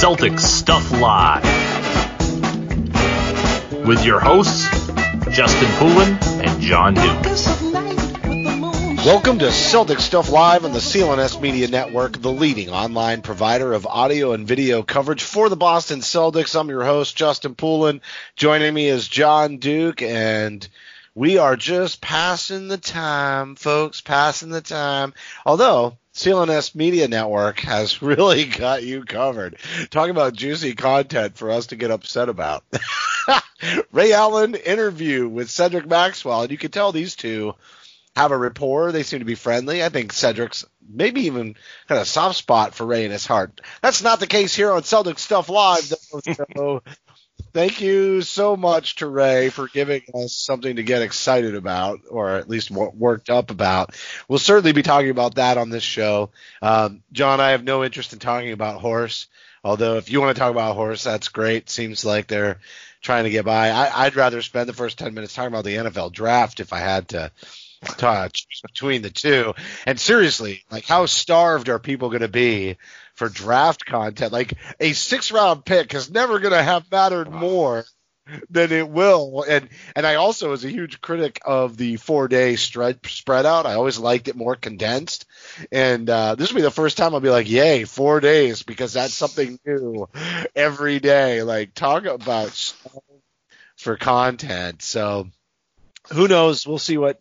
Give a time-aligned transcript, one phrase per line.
[0.00, 1.42] Celtics Stuff Live.
[3.84, 4.68] With your hosts,
[5.32, 7.24] Justin Poulin and Jon Duke.
[9.04, 13.88] Welcome to Celtics Stuff Live on the CLNS Media Network, the leading online provider of
[13.88, 16.54] audio and video coverage for the Boston Celtics.
[16.54, 18.00] I'm your host, Justin Poulin.
[18.36, 20.68] Joining me is Jon Duke, and
[21.16, 25.12] we are just passing the time, folks, passing the time.
[25.44, 29.56] Although, CLNS Media Network has really got you covered.
[29.90, 32.64] Talking about juicy content for us to get upset about.
[33.92, 37.54] Ray Allen interview with Cedric Maxwell, and you can tell these two
[38.16, 38.90] have a rapport.
[38.90, 39.84] They seem to be friendly.
[39.84, 41.54] I think Cedric's maybe even
[41.86, 43.60] kind of soft spot for Ray in his heart.
[43.80, 46.20] That's not the case here on Celtics Stuff Live, though.
[46.56, 46.82] So
[47.52, 52.36] thank you so much to Ray for giving us something to get excited about, or
[52.36, 53.94] at least worked up about.
[54.28, 56.30] We'll certainly be talking about that on this show.
[56.62, 59.26] Um, Jon, I have no interest in talking about horse.
[59.64, 61.68] Although if you want to talk about horse, that's great.
[61.68, 62.60] Seems like they're
[63.00, 63.70] trying to get by.
[63.70, 66.78] I, I'd rather spend the first 10 minutes talking about the NFL draft if I
[66.78, 67.32] had to
[67.82, 69.54] touch between the two.
[69.86, 72.76] And seriously, like how starved are people going to be
[73.18, 74.32] for draft content?
[74.32, 77.84] Like a six round pick is never going to have mattered more
[78.50, 79.44] than it will.
[79.46, 83.66] And and I also was a huge critic of the four day spread spread out.
[83.66, 85.26] I always liked it more condensed.
[85.72, 88.92] And uh, this will be the first time I'll be like, yay, four days because
[88.92, 90.08] that's something new
[90.54, 91.42] every day.
[91.42, 92.74] Like talk about
[93.76, 94.82] for content.
[94.82, 95.28] So
[96.12, 96.66] who knows?
[96.66, 97.20] We'll see what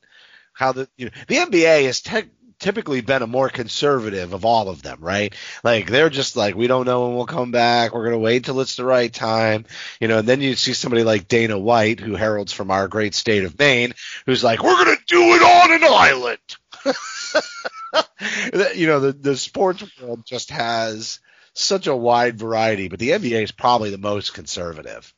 [0.54, 4.70] how the you know the NBA has te- typically been a more conservative of all
[4.70, 5.34] of them, right?
[5.64, 7.94] Like they're just like we don't know when we'll come back.
[7.94, 9.66] We're gonna wait till it's the right time,
[10.00, 10.20] you know.
[10.20, 13.58] And then you see somebody like Dana White, who heralds from our great state of
[13.58, 13.94] Maine,
[14.26, 16.40] who's like, we're gonna do it on an island.
[18.76, 21.20] you know, the the sports world just has
[21.54, 25.14] such a wide variety, but the NBA is probably the most conservative.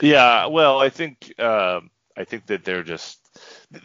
[0.00, 3.18] Yeah, well, I think um, I think that they're just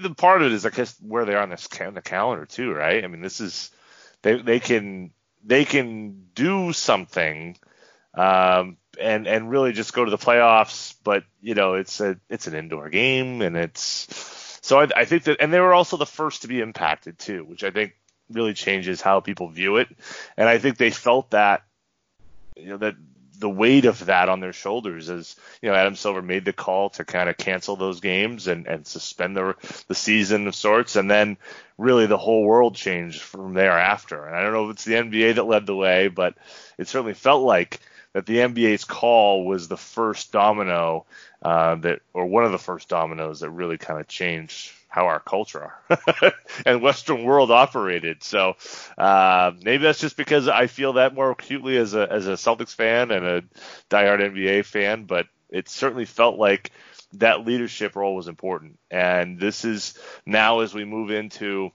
[0.01, 2.45] the part of it is I guess where they are on this on the calendar
[2.45, 3.03] too, right?
[3.03, 3.71] I mean, this is
[4.21, 5.11] they they can
[5.43, 7.57] they can do something
[8.13, 12.47] um, and and really just go to the playoffs, but you know it's a it's
[12.47, 16.05] an indoor game and it's so I, I think that and they were also the
[16.05, 17.93] first to be impacted too, which I think
[18.31, 19.87] really changes how people view it,
[20.37, 21.63] and I think they felt that
[22.55, 22.95] you know that
[23.39, 26.89] the weight of that on their shoulders as you know Adam Silver made the call
[26.91, 29.55] to kind of cancel those games and and suspend the
[29.87, 31.37] the season of sorts and then
[31.77, 35.35] really the whole world changed from thereafter and I don't know if it's the NBA
[35.35, 36.35] that led the way but
[36.77, 37.79] it certainly felt like
[38.13, 41.05] that the NBA's call was the first domino
[41.41, 45.19] uh, that or one of the first dominoes that really kind of changed how our
[45.19, 45.73] culture
[46.65, 48.23] and Western world operated.
[48.23, 48.55] So
[48.97, 52.73] uh, maybe that's just because I feel that more acutely as a as a Celtics
[52.75, 53.43] fan and a
[53.89, 56.71] diehard NBA fan, but it certainly felt like
[57.13, 58.77] that leadership role was important.
[58.91, 61.71] And this is now as we move into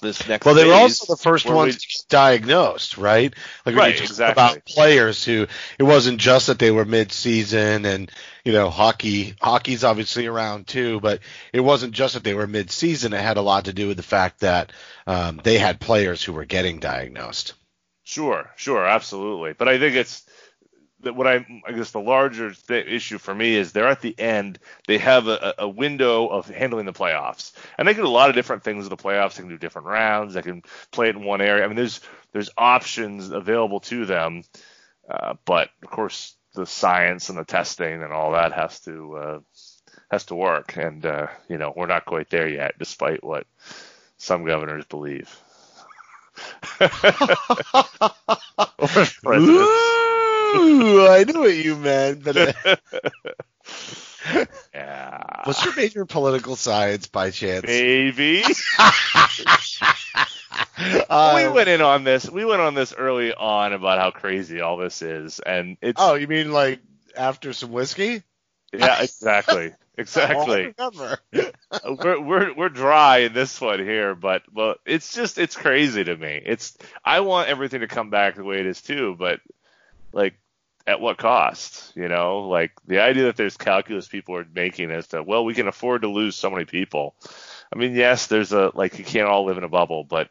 [0.00, 0.44] this next.
[0.44, 3.34] Well, they were also the first ones we- diagnosed, right?
[3.64, 4.32] Like Right, talk exactly.
[4.32, 5.46] about players who
[5.78, 8.10] it wasn't just that they were mid-season and
[8.44, 11.20] you know hockey hockey's obviously around too, but
[11.52, 13.12] it wasn't just that they were mid-season.
[13.12, 14.72] It had a lot to do with the fact that
[15.06, 17.54] um, they had players who were getting diagnosed.
[18.04, 19.52] Sure, sure, absolutely.
[19.52, 20.24] But I think it's
[21.02, 24.18] that what I I guess the larger th- issue for me is they're at the
[24.18, 24.58] end.
[24.86, 28.30] They have a, a window of handling the playoffs, and they can do a lot
[28.30, 29.36] of different things with the playoffs.
[29.36, 30.34] They can do different rounds.
[30.34, 31.64] They can play it in one area.
[31.64, 32.00] I mean, there's
[32.32, 34.42] there's options available to them.
[35.08, 39.38] Uh, but of course, the science and the testing and all that has to uh,
[40.10, 43.46] has to work, and uh, you know we're not quite there yet, despite what
[44.18, 45.34] some governors believe.
[50.56, 52.76] Ooh, I knew what you meant, but uh,
[54.74, 57.66] yeah, what's your major political science by chance?
[57.66, 58.42] maybe.
[61.10, 62.28] Uh, we went in on this.
[62.30, 66.14] We went on this early on about how crazy all this is, and it's oh,
[66.14, 66.80] you mean like
[67.16, 68.22] after some whiskey?
[68.72, 70.74] yeah, exactly, exactly.
[70.78, 71.18] I
[72.02, 76.16] we're we're we're dry in this one here, but well, it's just it's crazy to
[76.16, 76.40] me.
[76.44, 79.40] It's I want everything to come back the way it is too, but
[80.12, 80.34] like
[80.86, 81.92] at what cost?
[81.94, 85.54] You know, like the idea that there's calculus people are making as to well, we
[85.54, 87.14] can afford to lose so many people.
[87.72, 90.30] I mean, yes, there's a like you can't all live in a bubble, but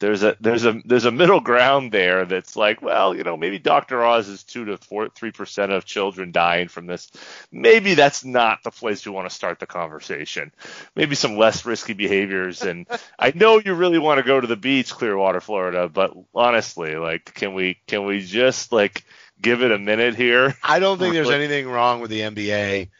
[0.00, 3.58] there's a there's a there's a middle ground there that's like, well, you know, maybe
[3.58, 4.04] Dr.
[4.04, 7.10] Oz is two to four three percent of children dying from this.
[7.52, 10.52] Maybe that's not the place you want to start the conversation.
[10.96, 12.62] Maybe some less risky behaviors.
[12.62, 12.86] And
[13.18, 17.32] I know you really want to go to the beach, Clearwater, Florida, but honestly, like,
[17.34, 19.04] can we can we just like
[19.40, 20.56] give it a minute here?
[20.62, 22.90] I don't think there's anything wrong with the NBA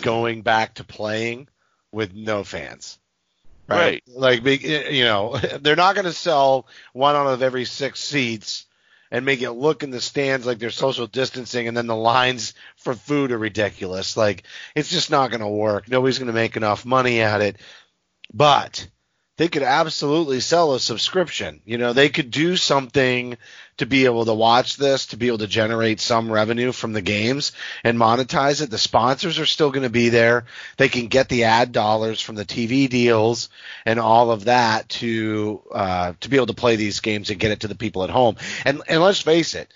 [0.00, 1.48] going back to playing
[1.92, 2.99] with no fans.
[3.70, 4.02] Right.
[4.06, 8.00] Like, big- eh, you know, they're not going to sell one out of every six
[8.00, 8.66] seats
[9.10, 12.54] and make it look in the stands like they're social distancing and then the lines
[12.76, 14.16] for food are ridiculous.
[14.16, 14.44] Like,
[14.74, 15.88] it's just not going to work.
[15.88, 17.56] Nobody's going to make enough money at it.
[18.32, 18.86] But
[19.40, 21.62] they could absolutely sell a subscription.
[21.64, 23.38] You know, they could do something
[23.78, 27.00] to be able to watch this, to be able to generate some revenue from the
[27.00, 27.52] games
[27.82, 28.68] and monetize it.
[28.68, 30.44] The sponsors are still going to be there.
[30.76, 33.48] They can get the ad dollars from the TV deals
[33.86, 37.50] and all of that to uh, to be able to play these games and get
[37.50, 38.36] it to the people at home.
[38.66, 39.72] And and let's face it,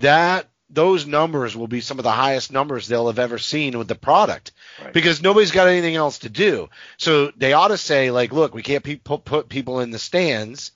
[0.00, 3.88] that those numbers will be some of the highest numbers they'll have ever seen with
[3.88, 4.92] the product Right.
[4.92, 6.68] because nobody's got anything else to do.
[6.98, 9.98] So they ought to say like, look, we can't pe- put, put people in the
[9.98, 10.72] stands,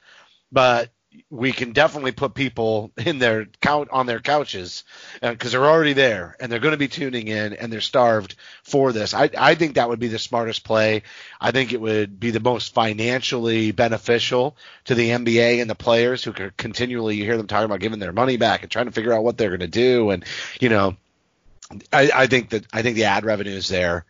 [0.51, 0.91] but
[1.31, 4.85] we can definitely put people in their count on their couches
[5.21, 8.93] because they're already there and they're going to be tuning in and they're starved for
[8.93, 9.15] this.
[9.15, 11.03] I, I think that would be the smartest play.
[11.41, 16.23] I think it would be the most financially beneficial to the NBA and the players
[16.25, 18.93] who could continually you hear them talking about giving their money back and trying to
[18.93, 20.25] figure out what they're going to do and
[20.61, 20.97] you know
[21.93, 24.05] I, I think that I think the ad revenue is there.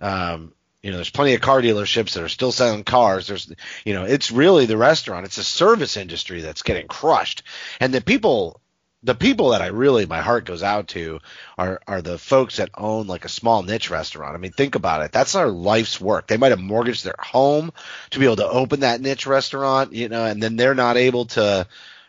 [0.00, 0.52] Um,
[0.82, 3.26] you know, there's plenty of car dealerships that are still selling cars.
[3.26, 3.52] There's,
[3.84, 5.26] you know, it's really the restaurant.
[5.26, 7.42] It's a service industry that's getting crushed,
[7.80, 8.60] and the people,
[9.02, 11.20] the people that I really my heart goes out to
[11.58, 14.34] are are the folks that own like a small niche restaurant.
[14.34, 15.12] I mean, think about it.
[15.12, 16.26] That's our life's work.
[16.26, 17.72] They might have mortgaged their home
[18.10, 21.26] to be able to open that niche restaurant, you know, and then they're not able
[21.26, 21.66] to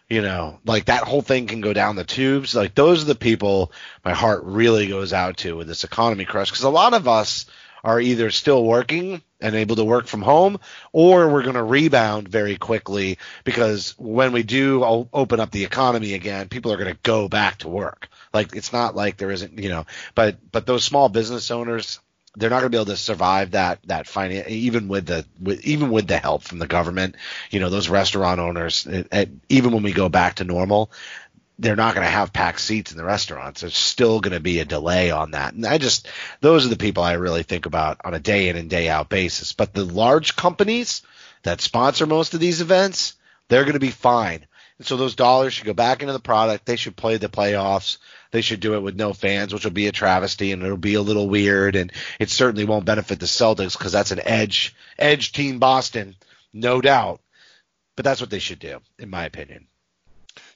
[0.10, 2.56] you know, like that whole thing can go down the tubes.
[2.56, 3.72] Like those are the people
[4.06, 7.46] my heart really goes out to with this economy crush because a lot of us
[7.88, 10.60] are either still working and able to work from home
[10.92, 16.14] or we're going to rebound very quickly because when we do open up the economy
[16.14, 18.10] again, people are going to go back to work.
[18.34, 19.86] Like it's not like there isn't, you know,
[20.16, 22.02] but but those small business owners
[22.36, 25.66] they're not going to be able to survive that that finance even with the with,
[25.66, 27.16] even with the help from the government.
[27.52, 30.92] You know, those restaurant owners, it, it, even when we go back to normal,
[31.60, 33.62] they're not going to have packed seats in the restaurants.
[33.62, 35.54] There's still going to be a delay on that.
[35.54, 36.08] And I just
[36.40, 39.10] those are the people I really think about on a day in and day out
[39.10, 39.54] basis.
[39.54, 41.02] But the large companies
[41.44, 43.16] that sponsor most of these events,
[43.48, 44.46] they're going to be fine.
[44.78, 46.66] And so those dollars should go back into the product.
[46.66, 47.98] They should play the playoffs.
[48.30, 50.94] They should do it with no fans, which will be a travesty and it'll be
[50.94, 51.76] a little weird.
[51.76, 56.16] And it certainly won't benefit the Celtics because that's an edge, edge team Boston,
[56.54, 57.22] no doubt.
[57.96, 59.68] But that's what they should do, in my opinion.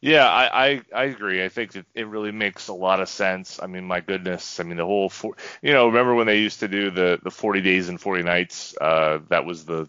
[0.03, 1.43] Yeah, I, I I agree.
[1.43, 3.60] I think that it really makes a lot of sense.
[3.62, 4.60] I mean, my goodness.
[4.60, 7.29] I mean, the whole four, you know, remember when they used to do the the
[7.29, 8.75] 40 days and 40 nights?
[8.81, 9.88] Uh, that was the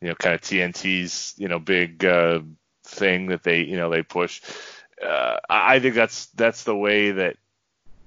[0.00, 2.40] you know kind of TNT's you know big uh,
[2.84, 4.42] thing that they you know they push.
[5.00, 7.36] Uh, I think that's that's the way that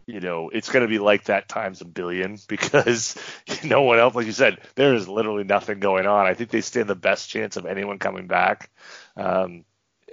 [0.07, 3.15] you know it's going to be like that times a billion because
[3.63, 6.25] no one else, like you said, there is literally nothing going on.
[6.27, 8.69] I think they stand the best chance of anyone coming back.
[9.15, 9.65] Um,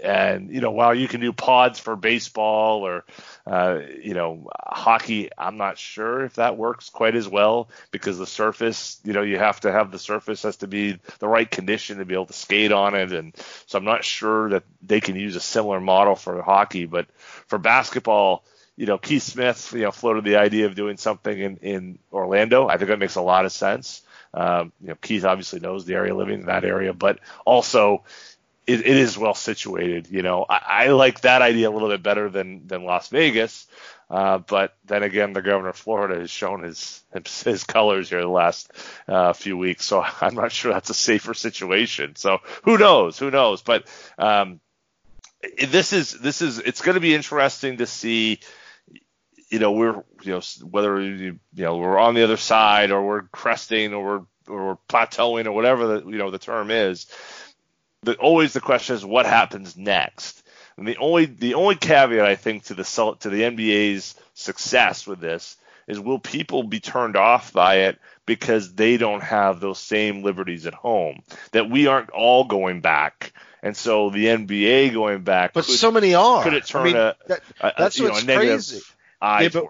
[0.03, 3.05] and you know while you can do pods for baseball or
[3.47, 8.27] uh, you know hockey i'm not sure if that works quite as well because the
[8.27, 11.99] surface you know you have to have the surface has to be the right condition
[11.99, 13.13] to be able to skate on it.
[13.13, 13.35] And
[13.67, 16.87] so i'm not sure that they can use a similar model for hockey.
[16.87, 17.07] But
[17.47, 18.45] for basketball
[18.77, 22.69] you know keith smith you know floated the idea of doing something in in orlando.
[22.69, 24.03] I think that makes a lot of sense.
[24.35, 26.93] Um, you know keith obviously knows the area living in that area.
[26.93, 28.05] But also
[28.67, 30.09] it, it is well situated.
[30.11, 33.67] You know, I, I like that idea a little bit better than than Las Vegas.
[34.09, 37.03] Uh, but then again, the governor of Florida has shown his
[37.45, 38.73] his colors here the last
[39.09, 42.17] uh, few weeks, so I'm not sure that's a safer situation.
[42.17, 43.19] So who knows?
[43.19, 43.63] Who knows?
[43.63, 43.87] But
[44.19, 44.61] um,
[45.59, 48.41] this is this is it's going to be interesting to see.
[49.49, 53.23] You know, we're you know whether you know we're on the other side or we're
[53.23, 57.07] cresting or we're or plateauing or whatever the you know the term is.
[58.07, 60.45] The, always the question is what happens next.
[60.77, 62.85] And the only the only caveat I think to the
[63.21, 65.57] to the NBA's success with this
[65.89, 70.67] is will people be turned off by it because they don't have those same liberties
[70.67, 71.23] at home?
[71.51, 73.33] That we aren't all going back.
[73.61, 76.45] And so the NBA going back but could, so many are.
[76.45, 77.43] could it turn I mean, a, that,
[77.77, 78.83] that's a, what's know, crazy.
[79.21, 79.65] eye yeah, but,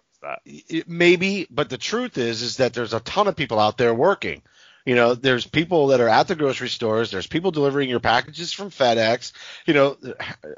[0.45, 3.95] it, maybe but the truth is is that there's a ton of people out there
[3.95, 4.43] working
[4.87, 7.11] you know, there's people that are at the grocery stores.
[7.11, 9.33] There's people delivering your packages from FedEx.
[9.67, 9.97] You know,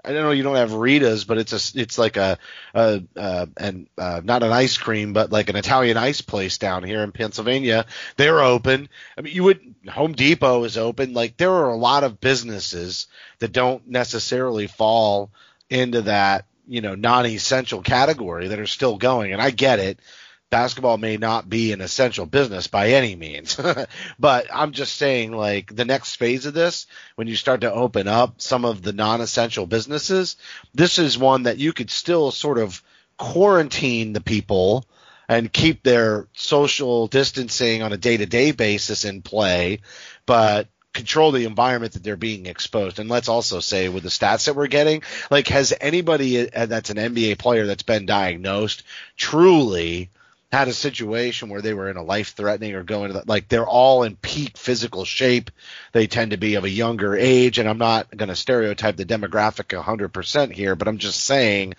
[0.05, 2.39] I don't know you don't have Rita's, but it's a it's like a,
[2.75, 6.85] a uh, and uh, not an ice cream, but like an Italian ice place down
[6.85, 7.87] here in Pennsylvania.
[8.19, 8.91] They're open.
[9.17, 11.15] I mean, you would Home Depot is open.
[11.15, 13.07] Like there are a lot of businesses
[13.39, 15.31] that don't necessarily fall
[15.71, 20.01] into that you know non-essential category that are still going, and I get it
[20.51, 23.61] basketball may not be an essential business by any means.
[24.19, 26.87] but I'm just saying, like, the next phase of this,
[27.17, 30.37] when you start to open up some of the non essential businesses,
[30.75, 32.83] this is one that you could still sort of
[33.17, 34.85] quarantine the people
[35.29, 39.81] and keep their social distancing on a day to day basis in play,
[40.25, 42.99] but control the environment that they're being exposed.
[42.99, 46.97] And let's also say with the stats that we're getting, like has anybody that's an
[46.97, 48.83] NBA player that's been diagnosed
[49.17, 50.11] truly
[50.51, 53.49] had a situation where they were in a life threatening or going to the, like
[53.49, 55.51] they're all in peak physical shape.
[55.93, 59.05] They tend to be of a younger age, and I'm not going to stereotype the
[59.05, 61.75] demographic 100% here, but I'm just saying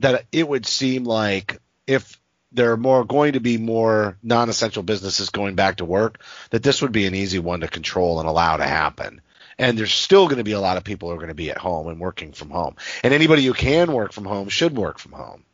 [0.00, 5.30] that it would seem like if there are more going to be more non-essential businesses
[5.30, 8.56] going back to work, that this would be an easy one to control and allow
[8.56, 9.20] to happen.
[9.58, 11.50] And there's still going to be a lot of people who are going to be
[11.50, 12.76] at home and working from home.
[13.02, 15.44] And anybody who can work from home should work from home.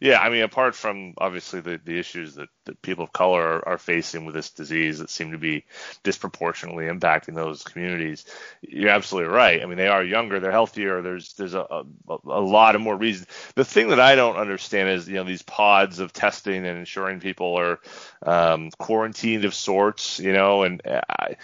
[0.00, 3.68] Yeah, I mean, apart from obviously the, the issues that, that people of color are,
[3.70, 5.64] are facing with this disease that seem to be
[6.02, 8.24] disproportionately impacting those communities,
[8.60, 9.62] you're absolutely right.
[9.62, 11.02] I mean, they are younger, they're healthier.
[11.02, 13.28] There's there's a, a, a lot of more reasons.
[13.54, 17.20] The thing that I don't understand is you know these pods of testing and ensuring
[17.20, 17.78] people are
[18.24, 20.18] um, quarantined of sorts.
[20.18, 21.36] You know, and I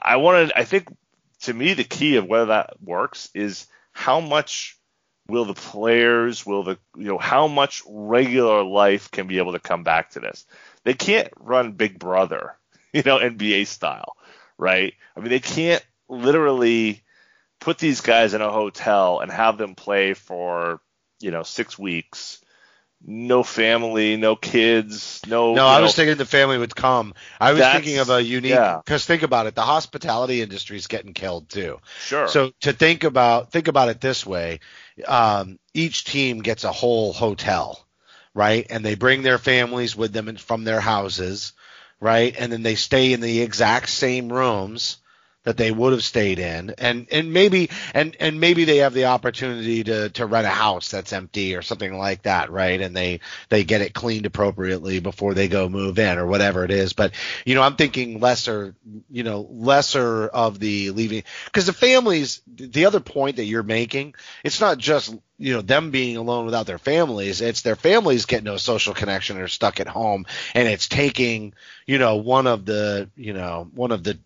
[0.00, 0.88] I wanted I think
[1.42, 4.77] to me the key of whether that works is how much
[5.28, 9.60] will the players, will the you know how much regular life can be able to
[9.60, 10.46] come back to this?
[10.84, 12.56] They can't run Big Brother,
[12.92, 14.16] you know, NBA style,
[14.56, 14.94] right?
[15.16, 17.02] I mean, they can't literally
[17.60, 20.80] put these guys in a hotel and have them play for
[21.20, 22.40] you know six weeks
[23.04, 25.54] no family, no kids, no.
[25.54, 27.14] No, I was know, thinking the family would come.
[27.40, 29.14] I was thinking of a unique because yeah.
[29.14, 31.78] think about it, the hospitality industry is getting killed too.
[32.00, 32.28] Sure.
[32.28, 34.60] So to think about think about it this way,
[35.06, 37.84] um, each team gets a whole hotel,
[38.34, 38.66] right?
[38.68, 41.52] And they bring their families with them from their houses,
[42.00, 42.34] right?
[42.38, 44.98] And then they stay in the exact same rooms
[45.44, 46.74] that they would have stayed in.
[46.78, 50.90] And and maybe and and maybe they have the opportunity to to rent a house
[50.90, 52.80] that's empty or something like that right?
[52.80, 56.70] And they they get it cleaned appropriately before they go move in or whatever it
[56.70, 56.92] is.
[56.92, 57.12] But
[57.44, 58.74] you know i'm thinking lesser
[59.10, 64.14] you know lesser of the leaving because the families the other point that you're making
[64.44, 67.40] it's not just you know them being alone without their families.
[67.40, 70.26] It's their families get no social connection or stuck at home.
[70.54, 71.54] And it's taking
[71.86, 74.18] you know one of the you know one of the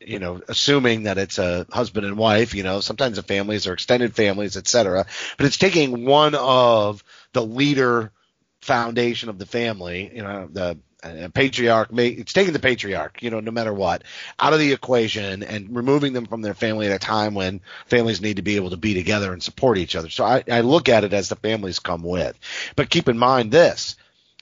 [0.00, 3.72] you know, assuming that it's a husband and wife, you know, sometimes the families or
[3.72, 5.06] extended families, etc.
[5.36, 8.12] But it's taking one of the leader
[8.60, 13.30] foundation of the family, you know, the uh, patriarch may it's taking the patriarch you
[13.30, 14.04] know no matter what
[14.38, 18.20] out of the equation and removing them from their family at a time when families
[18.20, 20.90] need to be able to be together and support each other so i, I look
[20.90, 22.38] at it as the families come with
[22.76, 23.96] but keep in mind this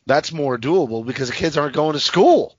[0.06, 2.57] that's more doable because the kids aren't going to school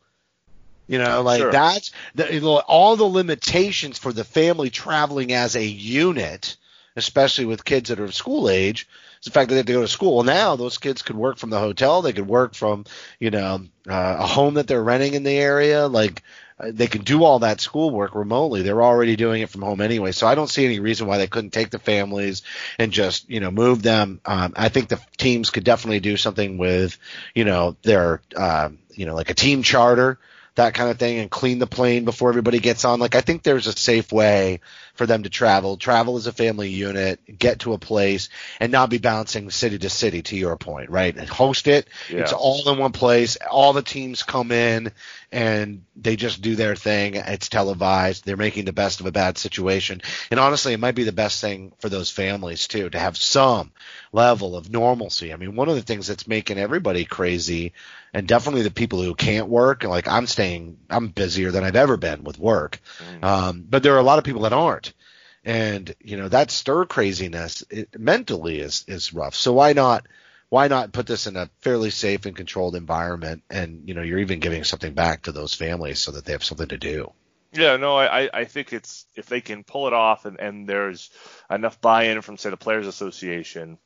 [0.90, 1.52] you know, like sure.
[1.52, 6.58] that's the, all the limitations for the family traveling as a unit,
[6.96, 9.74] especially with kids that are of school age, It's the fact that they have to
[9.74, 10.16] go to school.
[10.16, 12.02] Well, now those kids could work from the hotel.
[12.02, 12.86] They could work from,
[13.20, 15.86] you know, uh, a home that they're renting in the area.
[15.86, 16.24] Like
[16.60, 18.64] uh, they can do all that schoolwork remotely.
[18.64, 20.12] They're already doing it from home anyway.
[20.12, 22.42] So I don't see any reason why they couldn't take the families
[22.80, 24.22] and just, you know, move them.
[24.26, 26.98] Um, I think the teams could definitely do something with,
[27.36, 30.18] you know, their, uh, you know, like a team charter
[30.60, 33.00] that kind of thing and clean the plane before everybody gets on.
[33.00, 34.60] Like I think there's a safe way
[35.00, 38.28] for them to travel, travel as a family unit, get to a place,
[38.60, 40.22] and not be bouncing city to city.
[40.24, 41.16] To your point, right?
[41.16, 41.88] And host it.
[42.10, 42.20] Yeah.
[42.20, 43.38] It's all in one place.
[43.50, 44.92] All the teams come in
[45.32, 47.16] and they just do their thing.
[47.16, 48.26] It's televised.
[48.26, 50.02] They're making the best of a bad situation.
[50.32, 53.72] And honestly, it might be the best thing for those families too to have some
[54.12, 55.32] level of normalcy.
[55.32, 57.72] I mean, one of the things that's making everybody crazy
[58.14, 61.96] and definitely the people who can't work, like I'm staying, I'm busier than I've ever
[61.96, 62.82] been with work.
[63.24, 64.89] Um, but there are a lot of people that aren't.
[65.46, 69.36] And, you know, that stir craziness it, mentally is, is rough.
[69.36, 70.06] So why not,
[70.50, 73.44] why not put this in a fairly safe and controlled environment?
[73.50, 76.44] And, you know, you're even giving something back to those families so that they have
[76.44, 77.12] something to do.
[77.54, 81.10] Yeah, no, I, I think it's if they can pull it off and, and there's
[81.50, 83.80] enough buy-in from say the Players Association,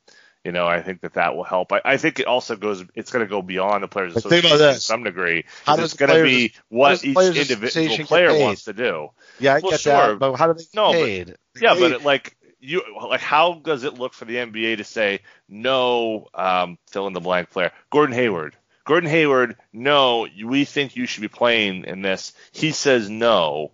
[0.44, 1.72] you know, I think that that will help.
[1.72, 4.44] I, I think it also goes, it's going to go beyond the Players But think
[4.44, 5.46] Association about to some degree.
[5.66, 8.30] How 'cause does it's going to Players- be what each Players individual Association get player
[8.32, 8.42] paid?
[8.42, 9.10] wants to do.
[9.40, 9.94] Yeah, I Well, get sure.
[9.94, 11.36] that, but how do they get No, but- paid?
[11.60, 15.20] Yeah, but it, like you, like how does it look for the NBA to say
[15.48, 16.28] no?
[16.34, 18.56] Um, fill in the blank player, Gordon Hayward.
[18.86, 22.34] Gordon Hayward, no, we think you should be playing in this.
[22.52, 23.72] He says no.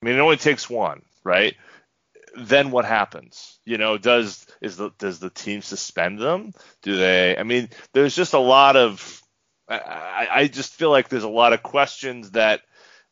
[0.00, 1.56] I mean, it only takes one, right?
[2.36, 3.58] Then what happens?
[3.64, 6.52] You know, does is the does the team suspend them?
[6.82, 7.36] Do they?
[7.36, 9.22] I mean, there's just a lot of.
[9.68, 12.60] I, I, just feel like there's a lot of questions that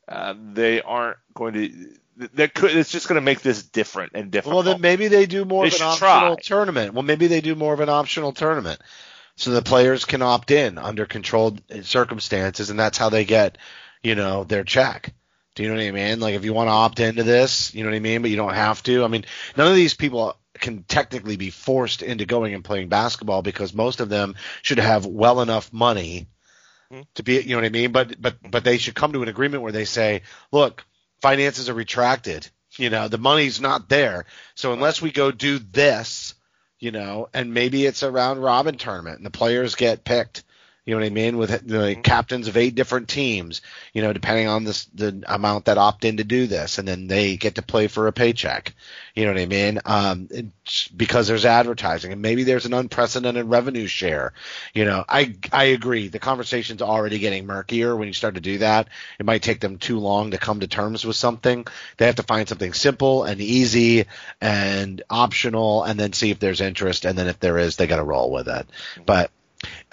[0.07, 1.97] uh, they aren't going to.
[2.17, 2.77] That could.
[2.77, 4.55] It's just going to make this different and different.
[4.55, 6.43] Well, then maybe they do more They of an optional try.
[6.43, 6.95] tournament.
[6.95, 8.81] Well, maybe they do more of an optional tournament,
[9.37, 13.59] so the players can opt in under controlled uh, circumstances, and that's how they get,
[14.03, 15.13] you know, their check.
[15.55, 16.21] Do you know what I mean?
[16.21, 18.37] Like if you want to opt into this, you know what I mean, but you
[18.37, 19.05] don't have to.
[19.05, 19.25] I mean,
[19.57, 24.01] none of these people can technically be forced into going and playing basketball because most
[24.01, 26.29] of them should have well enough money
[26.91, 27.03] hmm.
[27.15, 27.93] to be, you know what I mean?
[27.93, 30.85] But but but they should come to an agreement where they say, look,
[31.25, 32.47] finances are retracted.
[32.77, 34.27] You know, the money's not there.
[34.57, 36.35] So unless we go do this,
[36.79, 40.45] you know, and maybe it's a round robin tournament and the players get picked.
[40.87, 41.39] You know what I mean?
[41.39, 43.63] With the captains of eight different teams,
[43.95, 47.07] you know, depending on this, the amount that opt in to do this, and then
[47.07, 48.75] they get to play for a paycheck.
[49.15, 49.81] You know what I mean?
[49.87, 50.29] Um,
[50.95, 54.35] because there's advertising, and maybe there's an unprecedented revenue share.
[54.75, 56.09] You know, I I agree.
[56.09, 58.89] The conversation's already getting murkier when you start to do that.
[59.19, 61.67] It might take them too long to come to terms with something.
[61.97, 64.05] They have to find something simple and easy
[64.39, 67.97] and optional, and then see if there's interest, and then if there is, they got
[67.97, 68.67] to roll with it.
[69.07, 69.31] But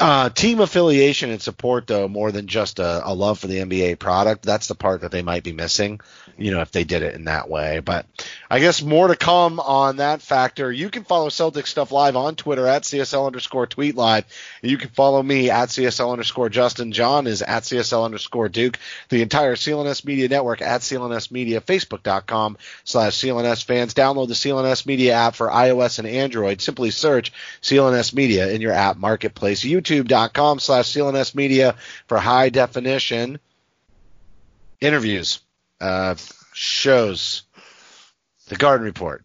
[0.01, 3.99] uh, team affiliation and support, though, more than just a, a love for the NBA
[3.99, 6.01] product, that's the part that they might be missing,
[6.39, 7.81] you know, if they did it in that way.
[7.81, 8.07] But
[8.49, 10.71] I guess more to come on that factor.
[10.71, 14.25] You can follow Celtics Stuff Live on Twitter at CSL underscore tweet live.
[14.63, 16.91] You can follow me at CSL underscore Justin.
[16.91, 18.79] Jon is at CSL underscore Duke.
[19.09, 23.93] The entire CLNS Media Network at CLNS Media, Facebook.com slash CLNS fans.
[23.93, 26.59] Download the CLNS Media app for iOS and Android.
[26.59, 29.63] Simply search CLNS Media in your app marketplace.
[29.91, 31.75] YouTube.com slash CLNS Media
[32.07, 33.39] for high definition
[34.79, 35.39] interviews,
[35.79, 36.15] uh,
[36.53, 37.43] shows,
[38.47, 39.21] the Garden Report.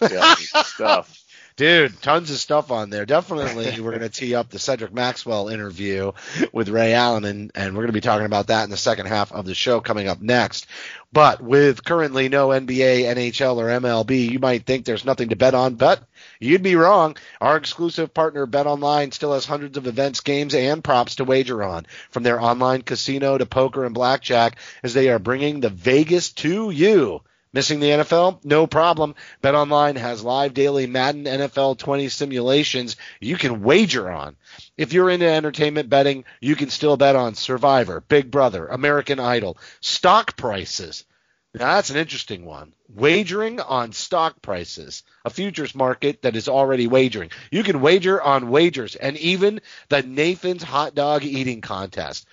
[0.00, 1.19] yeah, stuff.
[1.60, 3.04] Dude, tons of stuff on there.
[3.04, 6.12] Definitely, we're going to tee up the Cedric Maxwell interview
[6.54, 9.08] with Ray Allen, and, and we're going to be talking about that in the second
[9.08, 10.66] half of the show coming up next.
[11.12, 15.52] But with currently no NBA, NHL, or MLB, you might think there's nothing to bet
[15.52, 16.02] on, but
[16.38, 17.18] you'd be wrong.
[17.42, 21.84] Our exclusive partner, BetOnline, still has hundreds of events, games, and props to wager on,
[22.08, 26.70] from their online casino to poker and blackjack, as they are bringing the Vegas to
[26.70, 27.20] you.
[27.52, 28.44] Missing the NFL?
[28.44, 29.16] No problem.
[29.42, 34.36] BetOnline has live daily Madden NFL 20 simulations you can wager on.
[34.76, 39.58] If you're into entertainment betting, you can still bet on Survivor, Big Brother, American Idol,
[39.80, 41.04] stock prices.
[41.52, 42.72] Now that's an interesting one.
[42.88, 47.30] Wagering on stock prices, a futures market that is already wagering.
[47.50, 52.28] You can wager on wagers and even the Nathan's hot dog eating contest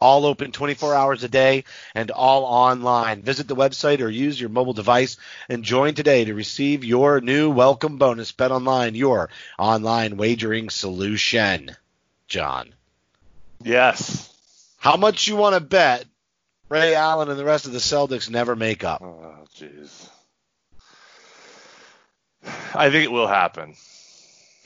[0.00, 3.22] all open 24 hours a day and all online.
[3.22, 5.16] Visit the website or use your mobile device
[5.48, 8.32] and join today to receive your new welcome bonus.
[8.32, 11.76] Bet online, your online wagering solution.
[12.28, 12.72] Jon,
[13.62, 14.32] Yes.
[14.78, 16.04] how much you want to bet
[16.68, 19.02] Ray Allen and the rest of the Celtics never make up?
[19.02, 20.08] Oh, jeez.
[22.74, 23.74] I think it will happen.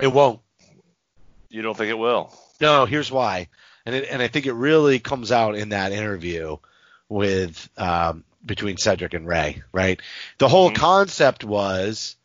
[0.00, 0.40] It won't.
[1.48, 2.32] You don't think it will?
[2.60, 3.48] No, here's why,
[3.86, 6.56] and it, and I think it really comes out in that interview
[7.08, 9.62] with um, between Cedric and Ray.
[9.72, 10.00] Right,
[10.38, 12.16] the whole concept was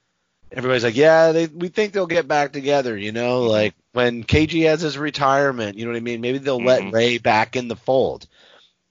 [0.51, 2.97] everybody's like, yeah, they, we think they'll get back together.
[2.97, 6.21] You know, like when KG has his retirement, you know what I mean?
[6.21, 6.65] Maybe they'll Mhm.
[6.65, 8.27] let Ray back in the fold.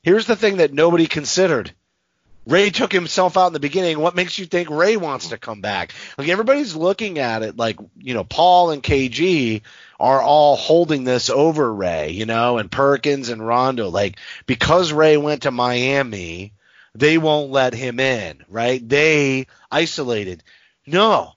[0.02, 1.72] Here's the thing that nobody considered:
[2.48, 3.98] Ray took himself out in the beginning.
[3.98, 5.92] What makes you think Ray wants to come back?
[6.16, 9.60] Like everybody's looking at it like, you know, Paul and KG
[10.00, 13.90] are all holding this over Ray, you know, and Perkins and Rondo.
[13.90, 16.54] Like because Ray went to Miami,
[16.94, 18.86] they won't let him in, right?
[18.88, 20.42] They isolated.
[20.86, 21.34] No.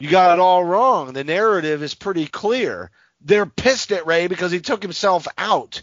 [0.00, 1.12] You got it all wrong.
[1.12, 2.90] The narrative is pretty clear.
[3.20, 5.82] They're pissed at Ray because he took himself out.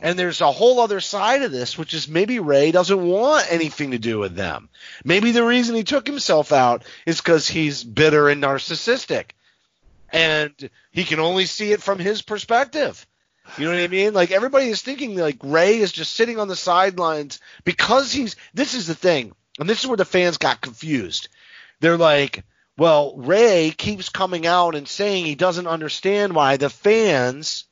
[0.00, 3.90] And there's a whole other side of this, which is maybe Ray doesn't want anything
[3.90, 4.70] to do with them.
[5.04, 9.30] Maybe the reason he took himself out is because he's bitter and narcissistic.
[10.10, 13.06] And he can only see it from his perspective.
[13.58, 14.14] You know what I mean?
[14.14, 18.74] Like everybody is thinking like Ray is just sitting on the sidelines because he's this
[18.74, 19.34] is the thing.
[19.58, 21.28] And this is where the fans got confused.
[21.80, 22.44] They're like,
[22.78, 27.64] well, Ray keeps coming out and saying he doesn't understand why the fans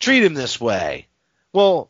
[0.00, 1.06] treat him this way.
[1.54, 1.88] Well,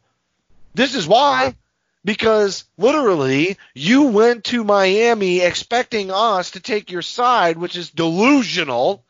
[0.75, 1.57] this is why.
[2.05, 9.03] Because literally, you went to Miami expecting us to take your side, which is delusional.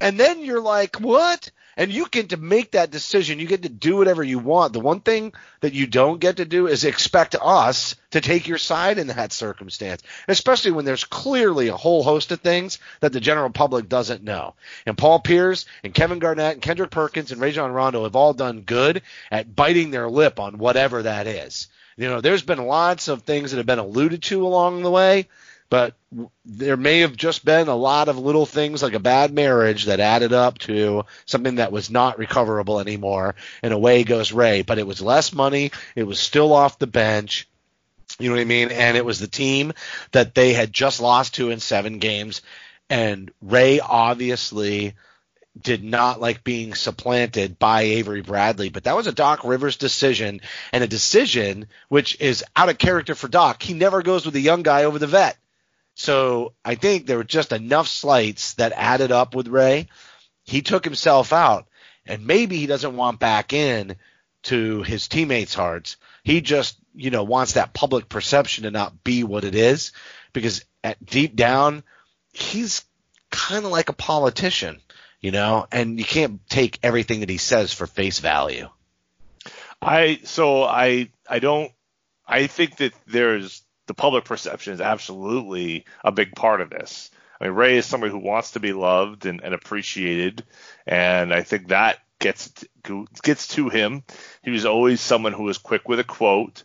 [0.00, 1.50] And then you're like, what?
[1.76, 3.38] And you get to make that decision.
[3.38, 4.72] You get to do whatever you want.
[4.72, 8.58] The one thing that you don't get to do is expect us to take your
[8.58, 13.20] side in that circumstance, especially when there's clearly a whole host of things that the
[13.20, 14.54] general public doesn't know.
[14.86, 18.60] And Paul Pierce and Kevin Garnett and Kendrick Perkins and Rajon Rondo have all done
[18.60, 21.68] good at biting their lip on whatever that is.
[21.96, 25.28] You know, there's been lots of things that have been alluded to along the way,
[25.72, 25.94] but
[26.44, 30.00] there may have just been a lot of little things like a bad marriage that
[30.00, 33.36] added up to something that was not recoverable anymore.
[33.62, 35.70] And away goes Ray, but it was less money.
[35.96, 37.48] It was still off the bench.
[38.18, 38.70] You know what I mean?
[38.70, 39.72] And it was the team
[40.10, 42.42] that they had just lost to in seven games.
[42.90, 44.92] And Ray obviously
[45.58, 50.42] did not like being supplanted by Avery Bradley, but that was a Doc Rivers decision
[50.70, 53.62] and a decision which is out of character for Doc.
[53.62, 55.38] He never goes with the young guy over the vet.
[55.94, 59.88] So I think there were just enough slights that added up with Ray.
[60.44, 61.66] He took himself out,
[62.06, 63.96] and maybe he doesn't want back in
[64.44, 65.96] to his teammates' hearts.
[66.24, 69.92] He just, you know, wants that public perception to not be what it is,
[70.32, 71.82] because at deep down,
[72.32, 72.84] he's
[73.30, 74.80] kind of like a politician,
[75.20, 78.68] you know, and you can't take everything that he says for face value.
[79.80, 81.72] I so I I don't
[82.26, 87.10] I think that there's the public perception is absolutely a big part of this.
[87.40, 90.44] I mean, Ray is somebody who wants to be loved and, and appreciated,
[90.86, 92.52] and I think that gets
[93.22, 94.04] gets to him.
[94.42, 96.62] He was always someone who was quick with a quote.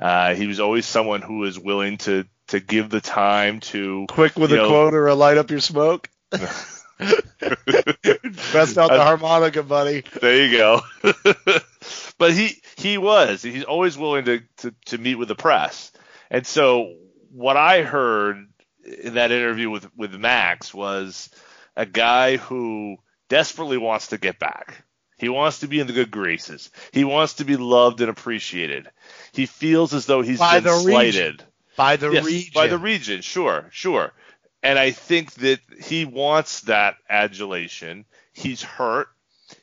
[0.00, 4.36] Uh, he was always someone who was willing to to give the time to quick
[4.36, 6.08] with a know, quote or a light up your smoke.
[6.30, 6.78] Best
[8.78, 10.04] out the harmonica, buddy.
[10.20, 10.80] There you go.
[12.18, 13.42] but he he was.
[13.42, 15.92] He's always willing to, to to meet with the press.
[16.32, 16.94] And so
[17.30, 18.48] what I heard
[19.02, 21.28] in that interview with with Max was
[21.76, 22.96] a guy who
[23.28, 24.82] desperately wants to get back.
[25.18, 26.70] He wants to be in the good graces.
[26.90, 28.90] He wants to be loved and appreciated.
[29.32, 31.32] He feels as though he's by been slighted.
[31.32, 31.46] Region.
[31.76, 32.50] By the yes, region.
[32.54, 34.12] By the region, sure, sure.
[34.62, 38.06] And I think that he wants that adulation.
[38.32, 39.08] He's hurt.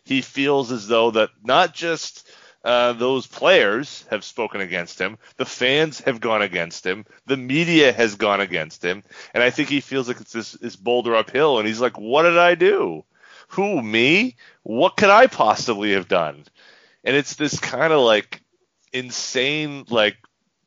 [0.06, 2.29] He feels as though that not just
[2.64, 5.18] uh, those players have spoken against him.
[5.38, 7.06] The fans have gone against him.
[7.26, 9.04] The media has gone against him.
[9.34, 11.60] And I think he feels like it's this, this boulder uphill.
[11.60, 13.06] And he's like, what did I do?
[13.50, 14.36] Who, me?
[14.64, 16.44] What could I possibly have done?
[17.04, 18.42] And it's this kind of like
[18.92, 20.18] insane, like,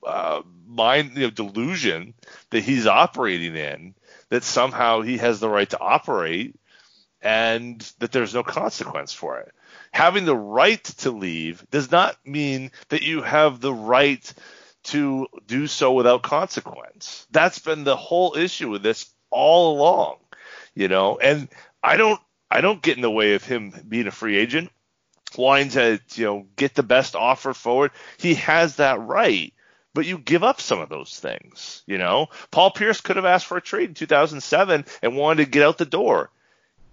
[0.05, 2.15] uh, mind, you know, delusion
[2.51, 3.95] that he's operating in
[4.31, 6.57] that somehow he has the right to operate
[7.21, 9.55] and that there's no consequence for it
[9.93, 14.33] having the right to leave does not mean that you have the right
[14.85, 17.27] to do so without consequence.
[17.31, 20.17] That's been the whole issue with this all along,
[20.75, 21.19] you know.
[21.19, 21.49] And
[21.83, 24.71] I don't, I don't get in the way of him being a free agent,
[25.37, 27.93] wanting to, you know, get the best offer forward.
[28.17, 29.53] He has that right.
[29.95, 32.29] But you give up some of those things, you know.
[32.51, 35.77] Paul Pierce could have asked for a trade in 2007 and wanted to get out
[35.77, 36.31] the door.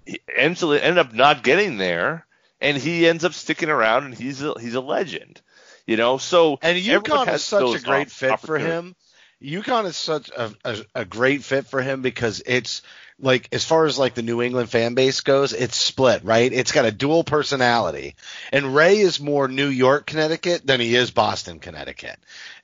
[0.06, 2.26] He ended up not getting there
[2.62, 5.42] and he ends up sticking around, and he's a, he's a legend.
[5.86, 8.96] You know, so and UConn is such a great fit for him.
[9.42, 12.82] UConn is such a, a, a great fit for him because it's
[13.22, 16.52] like as far as like the New England fan base goes, it's split, right?
[16.52, 18.16] It's got a dual personality.
[18.52, 22.20] And Ray is more New York, Connecticut than he is Boston, Connecticut.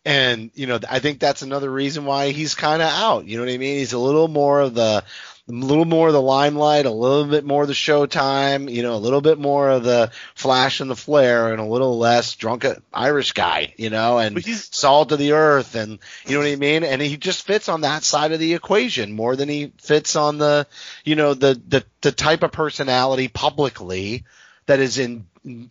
[0.06, 3.26] And you know, I think that's another reason why he's kind of out.
[3.26, 3.78] You know what I mean?
[3.78, 5.04] He's a little more of the
[5.48, 8.96] a little more of the limelight, a little bit more of the showtime, you know,
[8.96, 12.66] a little bit more of the flash and the flare, and a little less drunk
[12.92, 16.84] Irish guy, you know, and salt of the earth, and you know what I mean.
[16.84, 20.40] And he just fits on that side of the equation more than he fits on
[20.40, 20.66] the,
[21.04, 24.24] you know, the the the type of personality publicly
[24.68, 25.26] that is in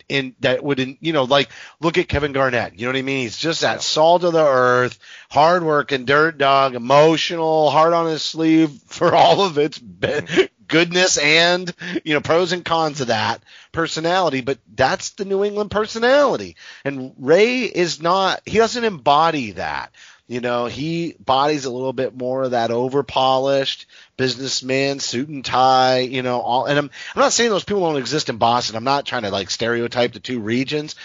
[0.07, 1.49] in that would in, you know like
[1.81, 2.79] look at Kevin Garnett.
[2.79, 3.21] You know what I mean?
[3.21, 4.97] He's just that salt of the earth,
[5.29, 10.43] hard working, dirt dog, emotional, heart on his sleeve for all of its mm-hmm.
[10.67, 14.41] goodness and you know pros and cons of that personality.
[14.41, 18.41] But that's the New England personality, and Ray is not.
[18.45, 19.91] He doesn't embody that.
[20.27, 23.85] You know, he bodies a little bit more of that over polished
[24.17, 27.97] businessman, suit and tie, you know, all and I'm I'm not saying those people don't
[27.97, 28.75] exist in Boston.
[28.75, 30.95] I'm not trying to like stereotype the two regions,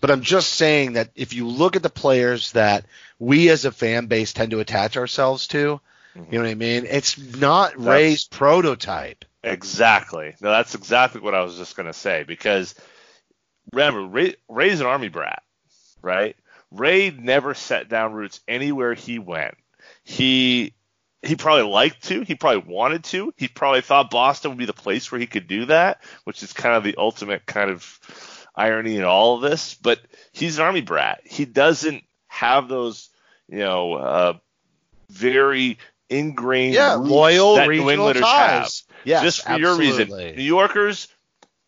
[0.00, 2.84] but I'm just saying that if you look at the players that
[3.18, 5.80] we as a fan base tend to attach ourselves to,
[6.14, 6.32] mm-hmm.
[6.32, 6.86] you know what I mean?
[6.86, 9.24] It's not that's, Ray's prototype.
[9.42, 10.34] Exactly.
[10.42, 12.74] No, that's exactly what I was just going to say because
[13.72, 15.42] remember, Ray, Ray's an army brat,
[16.02, 16.36] right?
[16.70, 19.54] Ray never set down roots anywhere he went.
[20.04, 20.74] He
[21.22, 22.22] he probably liked to.
[22.22, 23.32] He probably wanted to.
[23.36, 26.52] He probably thought Boston would be the place where he could do that, which is
[26.52, 29.74] kind of the ultimate kind of irony in all of this.
[29.74, 30.00] But
[30.32, 31.22] he's an army brat.
[31.24, 33.10] He doesn't have those,
[33.48, 34.32] you know, uh,
[35.10, 38.84] very ingrained yeah, loyal that New Englanders ties.
[38.86, 38.96] have.
[39.04, 39.86] Yes, just for absolutely.
[39.86, 40.36] your reason.
[40.36, 41.08] New Yorkers,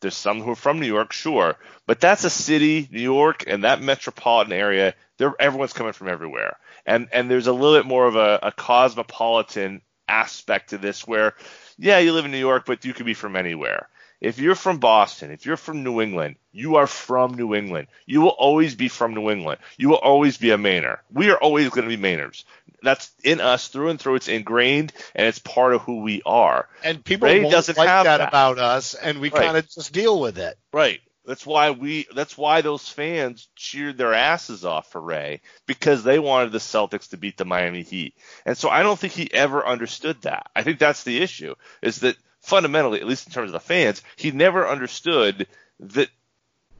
[0.00, 1.56] there's some who are from New York, sure,
[1.86, 4.94] but that's a city, New York, and that metropolitan area.
[5.40, 6.56] everyone's coming from everywhere,
[6.86, 11.34] and and there's a little bit more of a, a cosmopolitan aspect to this, where
[11.78, 13.88] yeah, you live in New York, but you could be from anywhere.
[14.20, 17.86] If you're from Boston, if you're from New England, you are from New England.
[18.04, 19.60] You will always be from New England.
[19.76, 20.98] You will always be a Mainer.
[21.12, 22.42] We are always going to be Mainers.
[22.82, 24.16] That's in us through and through.
[24.16, 26.68] It's ingrained and it's part of who we are.
[26.84, 29.44] And people Ray doesn't like have that, that, about us, and we right.
[29.44, 30.56] kind of just deal with it.
[30.72, 31.00] Right.
[31.28, 32.06] That's why we.
[32.14, 37.10] That's why those fans cheered their asses off for Ray because they wanted the Celtics
[37.10, 38.14] to beat the Miami Heat,
[38.46, 40.50] and so I don't think he ever understood that.
[40.56, 41.54] I think that's the issue.
[41.82, 45.48] Is that fundamentally, at least in terms of the fans, he never understood
[45.80, 46.08] that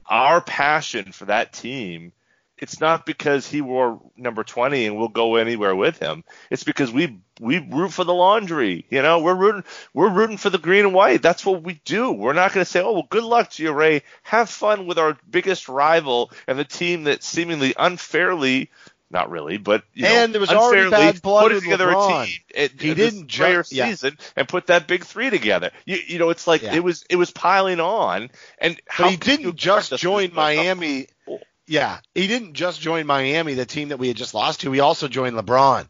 [0.07, 2.11] our passion for that team
[2.59, 6.23] it's not because he wore number 20 and we'll go anywhere with him.
[6.49, 8.85] It's because we we root for the laundry.
[8.89, 11.21] You know, we're rooting we're rooting for the green and white.
[11.21, 12.11] That's what we do.
[12.11, 14.03] We're not going to say, "Oh, well, good luck to you, Ray.
[14.23, 18.69] Have fun with our biggest rival and the team that seemingly unfairly
[19.11, 22.23] not really, but you know, and there was already bad blood put together LeBron.
[22.53, 22.77] a team.
[22.79, 24.25] He didn't ju- season yeah.
[24.35, 25.71] and put that big three together.
[25.85, 26.75] You, you know, it's like yeah.
[26.75, 31.07] it was it was piling on, and but he didn't just join oh, Miami.
[31.27, 34.71] Oh, Yeah, he didn't just join Miami, the team that we had just lost to.
[34.71, 35.87] He also joined LeBron.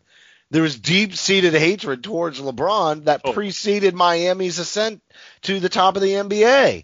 [0.51, 3.31] There was deep seated hatred towards LeBron that oh.
[3.31, 5.01] preceded Miami's ascent
[5.43, 6.83] to the top of the NBA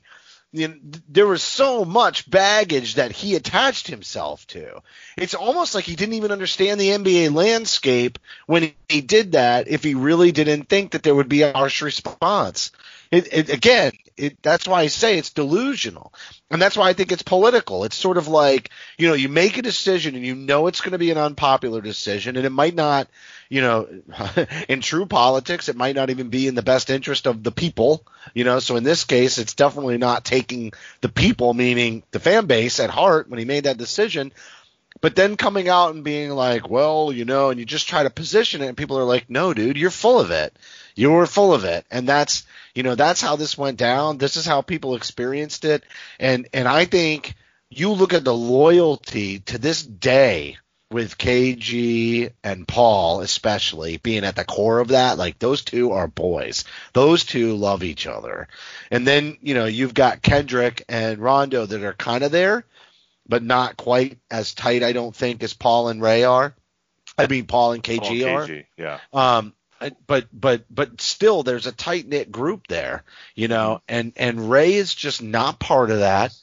[0.55, 0.75] you know,
[1.09, 4.81] there was so much baggage that he attached himself to.
[5.17, 9.67] It's almost like he didn't even understand the NBA landscape when he, he did that.
[9.67, 12.71] If he really didn't think that there would be a harsh response,
[13.11, 16.13] it, it, again, it, that's why I say it's delusional,
[16.49, 17.83] and that's why I think it's political.
[17.83, 20.93] It's sort of like you know, you make a decision and you know it's going
[20.93, 23.07] to be an unpopular decision, and it might not
[23.49, 23.87] you know,
[24.69, 28.05] in true politics, it might not even be in the best interest of the people,
[28.33, 28.59] you know.
[28.59, 32.89] So in this case, it's definitely not taking the people, meaning the fan base, at
[32.89, 34.31] heart when he made that decision.
[35.01, 38.09] But then coming out and being like, well, you know, and you just try to
[38.09, 40.57] position it, and people are like, no, dude, you're full of it.
[40.95, 44.17] You were full of it, and that's, you know, that's how this went down.
[44.17, 45.83] This is how people experienced it,
[46.19, 47.35] and and I think
[47.69, 50.57] you look at the loyalty to this day
[50.91, 56.07] with KG and Paul, especially being at the core of that, like those two are
[56.07, 56.63] boys.
[56.93, 58.47] Those two love each other.
[58.91, 62.65] And then, you know, you've got Kendrick and Rondo that are kind of there,
[63.27, 66.55] but not quite as tight, I don't think, as Paul and Ray are.
[67.17, 68.63] I mean, Paul and KG, Paul and KG are.
[68.77, 68.99] Yeah.
[69.11, 69.53] Um,
[70.07, 73.03] but but but still there's a tight knit group there
[73.35, 76.33] you know and and ray is just not part of that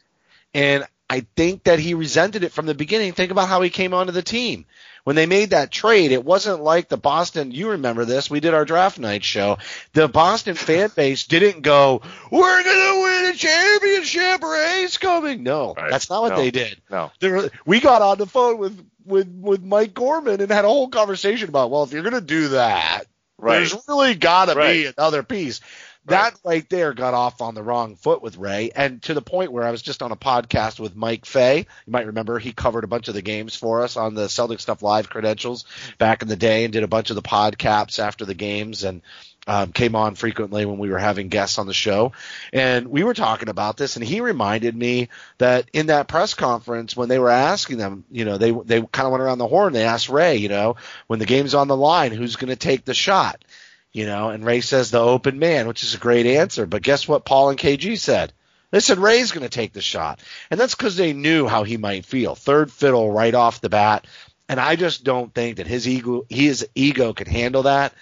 [0.54, 3.12] and I think that he resented it from the beginning.
[3.12, 4.64] Think about how he came onto the team.
[5.04, 8.54] When they made that trade, it wasn't like the Boston, you remember this, we did
[8.54, 9.58] our draft night show.
[9.92, 15.42] The Boston fan base didn't go, we're going to win a championship, Ray's coming.
[15.42, 15.90] No, right.
[15.90, 16.36] that's not what no.
[16.36, 16.80] they did.
[16.90, 17.10] No.
[17.20, 20.88] Were, we got on the phone with, with, with Mike Gorman and had a whole
[20.88, 23.04] conversation about, well, if you're going to do that,
[23.42, 23.58] right.
[23.58, 24.72] there's really got to right.
[24.72, 25.60] be another piece.
[26.06, 29.52] that right there got off on the wrong foot with Ray, and to the point
[29.52, 31.58] where I was just on a podcast with Mike Fay.
[31.58, 34.62] You might remember he covered a bunch of the games for us on the Celtics
[34.62, 35.64] Stuff Live credentials
[35.98, 39.02] back in the day, and did a bunch of the podcasts after the games, and
[39.46, 42.12] um, came on frequently when we were having guests on the show,
[42.52, 46.96] and we were talking about this, and he reminded me that in that press conference
[46.96, 49.72] when they were asking them, you know, they they kind of went around the horn.
[49.72, 50.76] They asked Ray, you know,
[51.08, 53.44] when the game's on the line, who's going to take the shot,
[53.92, 56.66] you know, and Ray says the open man, which is a great answer.
[56.66, 57.24] But guess what?
[57.24, 58.32] Paul and KG said.
[58.70, 61.76] They said Ray's going to take the shot, and that's because they knew how he
[61.76, 62.34] might feel.
[62.34, 64.06] Third fiddle right off the bat,
[64.48, 67.92] and I just don't think that his ego his ego could handle that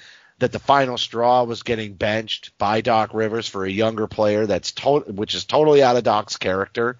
[0.40, 4.72] that the final straw was getting benched by Doc Rivers for a younger player that's
[4.72, 6.98] to- which is totally out of Doc's character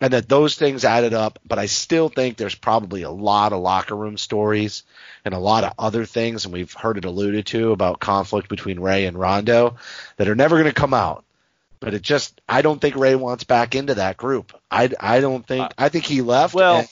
[0.00, 3.60] and that those things added up but I still think there's probably a lot of
[3.60, 4.84] locker room stories
[5.24, 8.80] and a lot of other things and we've heard it alluded to about conflict between
[8.80, 9.76] Ray and Rondo
[10.16, 11.24] that are never going to come out.
[11.80, 14.52] But it just I don't think Ray wants back into that group.
[14.68, 16.88] I, I don't think uh, I think he left Well, and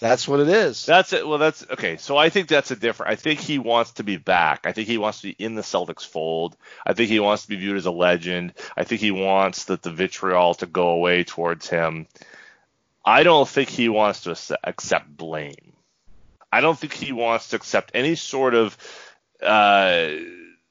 [0.00, 1.26] that's what it is That's it.
[1.26, 1.96] Well, that's okay.
[1.96, 3.12] So I think that's a different.
[3.12, 4.66] I think he wants to be back.
[4.66, 6.56] I think he wants to be in the Celtics fold.
[6.84, 8.54] I think he wants to be viewed as a legend.
[8.76, 12.06] I think he wants that the vitriol to go away towards him.
[13.04, 15.74] I don't think he wants to accept blame.
[16.50, 18.76] I don't think he wants to accept any sort of
[19.42, 20.10] uh,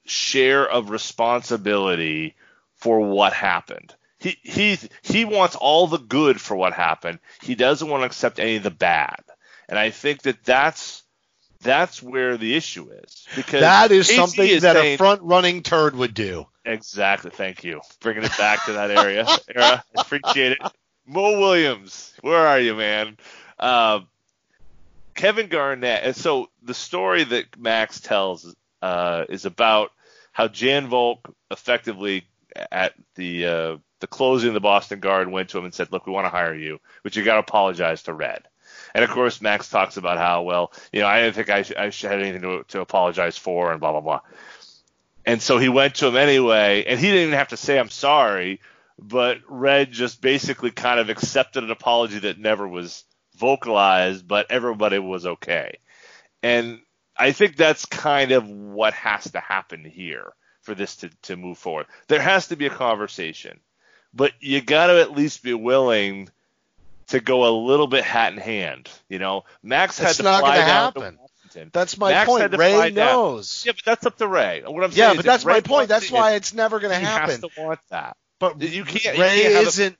[0.04, 2.34] share of responsibility
[2.76, 3.94] for what happened.
[4.24, 7.18] He he he wants all the good for what happened.
[7.42, 9.20] He doesn't want to accept any of the bad.
[9.68, 11.02] And I think that that's
[11.60, 15.62] that's where the issue is because that is something is that saying- a front running
[15.62, 17.30] turd would do Exactly.
[17.30, 17.82] Thank you.
[18.00, 19.26] Bringing it back to that area.
[19.54, 19.84] era.
[19.94, 20.58] I appreciate it.
[21.06, 23.18] Mo Williams, where are you, man?
[23.58, 24.06] Um,
[25.14, 26.04] Kevin Garnett.
[26.04, 29.92] And so the story that Max tells uh, is about
[30.32, 32.26] how Jan Volk effectively
[32.72, 36.06] at the uh, the closing of the Boston Garden went to him and said, "Look,
[36.06, 38.42] we want to hire you, but you got to apologize to Red."
[38.94, 41.72] And of course, Max talks about how well, you know, I didn't think I, sh-
[41.78, 44.20] I should have anything to, to apologize for, and blah blah blah.
[45.24, 47.88] And so he went to him anyway, and he didn't even have to say I'm
[47.88, 48.60] sorry,
[48.98, 53.04] but Red just basically kind of accepted an apology that never was
[53.36, 55.78] vocalized, but everybody was okay.
[56.42, 56.80] And
[57.16, 61.58] I think that's kind of what has to happen here for this to, to move
[61.58, 61.86] forward.
[62.08, 63.60] There has to be a conversation,
[64.14, 66.28] but you got to at least be willing
[67.08, 68.88] to go a little bit hat in hand.
[69.08, 71.02] You know, Max had That's to not fly down happen.
[71.16, 71.70] to Washington.
[71.72, 72.42] That's my Max point.
[72.42, 73.06] had to fly Ray down.
[73.06, 73.62] knows.
[73.66, 74.62] Yeah, but that's up to Ray.
[74.64, 75.88] What I'm saying Yeah, but that's Ray my point.
[75.88, 77.26] That's it, why it's never going to happen.
[77.26, 79.96] he has to want that, But You can't- you Ray can't isn't.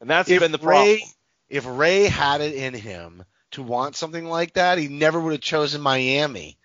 [0.00, 0.86] and that's been the problem.
[0.86, 1.04] Ray,
[1.50, 5.42] if Ray had it in him to want something like that, he never would have
[5.42, 6.56] chosen Miami.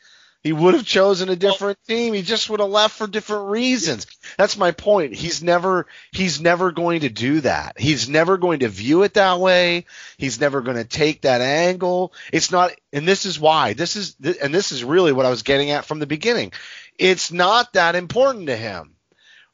[0.47, 2.13] He would have chosen a different team.
[2.13, 4.07] He just would have left for different reasons.
[4.37, 5.13] That's my point.
[5.13, 7.77] He's never he's never going to do that.
[7.77, 9.87] He's never going to view it that way.
[10.17, 12.13] He's never going to take that angle.
[12.31, 13.73] It's not and this is why.
[13.73, 16.53] This is and this is really what I was getting at from the beginning.
[16.97, 18.95] It's not that important to him.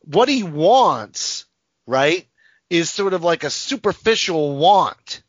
[0.01, 1.45] What he wants,
[1.88, 2.27] right,
[2.69, 5.23] is sort of like a superficial want,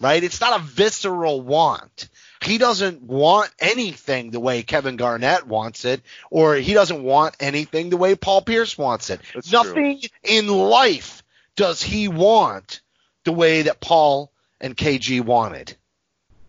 [0.00, 0.24] right?
[0.24, 2.08] It's not a visceral want.
[2.42, 6.00] He doesn't want anything the way Kevin Garnett wants it,
[6.30, 9.20] or he doesn't want anything the way Paul Pierce wants it.
[9.34, 9.62] That's true.
[9.62, 11.22] Nothing in life
[11.54, 12.80] does he want
[13.24, 15.76] the way that Paul and KG wanted.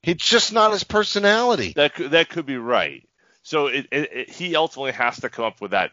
[0.04, 1.74] It's just not his personality.
[1.76, 3.08] That could, that could be right.
[3.44, 5.92] So it, it, it, he ultimately has to come up with that.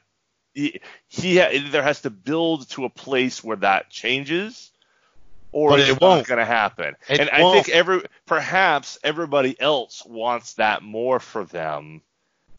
[0.55, 4.71] He, he ha- either has to build to a place where that changes,
[5.53, 6.27] or But it's it not won't.
[6.27, 6.95] going to happen.
[7.09, 7.55] It and I won't.
[7.65, 12.03] think every perhaps everybody else wants that more for them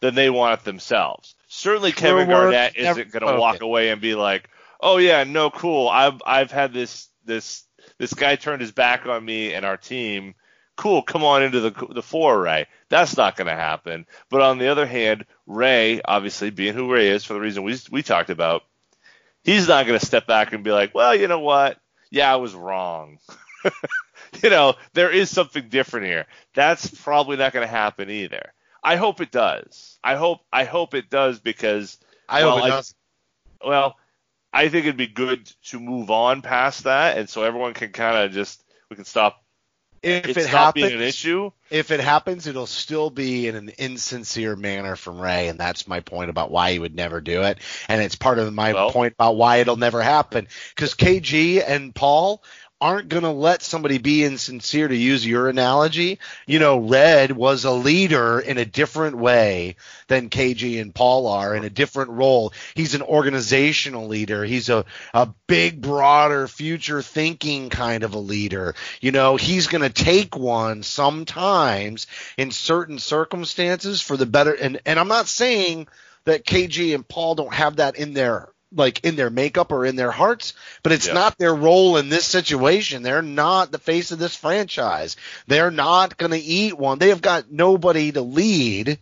[0.00, 1.34] than they want it themselves.
[1.48, 4.48] Certainly, True Kevin Garnett isn't going to walk away and be like,
[4.80, 5.88] "Oh yeah, no, cool.
[5.88, 7.64] I've I've had this this
[7.98, 10.34] this guy turned his back on me and our team.
[10.76, 12.66] Cool, come on into the the four, Ray.
[12.88, 14.06] That's not going to happen.
[14.30, 17.76] But on the other hand, Ray, obviously being who Ray is for the reason we
[17.90, 18.62] we talked about,
[19.44, 21.78] he's not going to step back and be like, "Well, you know what?
[22.10, 23.18] Yeah, I was wrong."
[24.42, 26.26] you know, there is something different here.
[26.54, 28.52] That's probably not going to happen either.
[28.82, 29.98] I hope it does.
[30.02, 32.94] I hope I hope it does because I well, hope it I- does.
[33.64, 33.96] well,
[34.52, 38.16] I think it'd be good to move on past that, and so everyone can kind
[38.24, 39.42] of just we can stop.
[40.02, 41.50] If It's it happens, an issue.
[41.68, 46.00] if it happens, it'll still be in an insincere manner from Ray, and that's my
[46.00, 49.12] point about why he would never do it, and it's part of my Well- point
[49.18, 50.48] about why it'll never happen.
[50.74, 52.42] Because KG and Paul
[52.80, 56.18] aren't going to let somebody be insincere to use your analogy.
[56.46, 59.76] You know, Red was a leader in a different way
[60.08, 62.52] than KG and Paul are in a different role.
[62.74, 64.44] He's an organizational leader.
[64.44, 68.74] He's a, a big, broader, future thinking kind of a leader.
[69.00, 72.06] You know, he's going to take one sometimes
[72.38, 74.52] in certain circumstances for the better.
[74.52, 75.86] And, and I'm not saying
[76.24, 79.96] that KG and Paul don't have that in their like in their makeup or in
[79.96, 80.52] their hearts,
[80.82, 81.14] but it's Yeah.
[81.14, 83.02] not their role in this situation.
[83.02, 85.16] They're not the face of this franchise.
[85.46, 86.98] They're not going to eat one.
[86.98, 88.98] They have got nobody to lead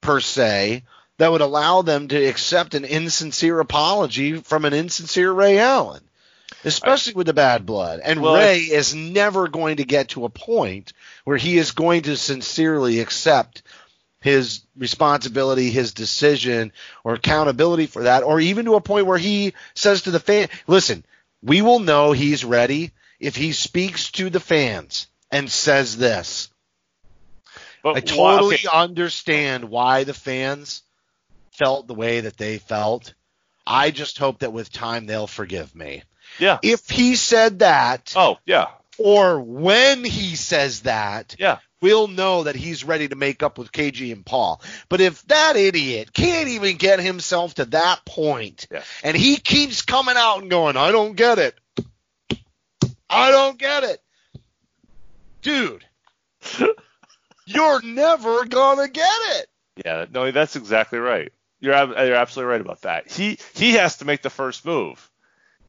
[0.00, 0.84] per se
[1.18, 6.02] that would allow them to accept an insincere apology from an insincere Ray Allen,
[6.64, 8.00] especially with the bad blood.
[8.02, 10.92] And Well, Ray is never going to get to a point
[11.24, 13.62] where he is going to sincerely accept
[14.24, 16.72] his responsibility, his decision,
[17.04, 20.48] or accountability for that, or even to a point where he says to the fan,
[20.66, 21.04] listen,
[21.42, 26.48] we will know he's ready if he speaks to the fans and says this.
[27.82, 30.82] But I why- totally okay, understand why the fans
[31.52, 33.12] felt the way that they felt.
[33.66, 36.02] I just hope that with time they'll forgive me.
[36.38, 36.58] yeah.
[36.62, 38.68] If he said that, Oh, yeah.
[38.96, 41.58] or when he says that, Yeah.
[41.84, 44.62] We'll know that he's ready to make up with KG and Paul.
[44.88, 48.82] But if that idiot can't even get himself to that point, Yeah.
[49.02, 51.54] and he keeps coming out and going, I don't get it.
[53.10, 54.02] I don't get it.
[55.42, 55.84] Dude,
[57.46, 59.46] you're never gonna get it.
[59.84, 61.32] Yeah, no, that's exactly right.
[61.60, 63.10] You're you're absolutely right about that.
[63.12, 65.10] He he has to make the first move.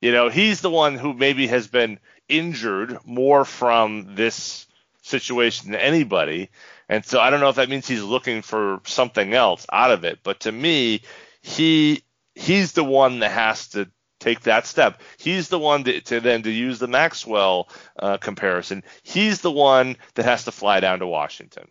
[0.01, 1.99] You know, he's the one who maybe has been
[2.29, 4.65] injured more from this
[5.05, 6.49] situation to anybody.
[6.89, 10.03] And so I don't know if that means he's looking for something else out of
[10.03, 11.01] it, but to me,
[11.41, 12.03] he
[12.33, 13.89] he's the one that has to
[14.19, 15.01] take that step.
[15.17, 18.83] He's the one to, to then to use the Maxwell uh, comparison.
[19.03, 21.67] He's the one that has to fly down to Washington,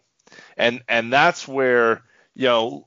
[0.56, 2.02] and and that's where
[2.34, 2.86] you know,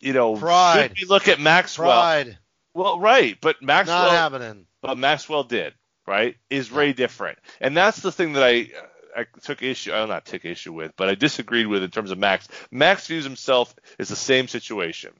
[0.00, 0.90] you know, Pride.
[0.96, 1.88] should we look at Maxwell?
[1.88, 2.38] Pride.
[2.74, 3.98] Well, right, but Maxwell.
[3.98, 4.66] Not happening.
[4.82, 5.74] but Maxwell did,
[6.06, 6.36] right?
[6.50, 7.38] Is Ray different?
[7.60, 8.70] And that's the thing that I
[9.16, 12.18] I took issue, I not took issue with, but I disagreed with in terms of
[12.18, 12.48] Max.
[12.70, 15.12] Max views himself as the same situation.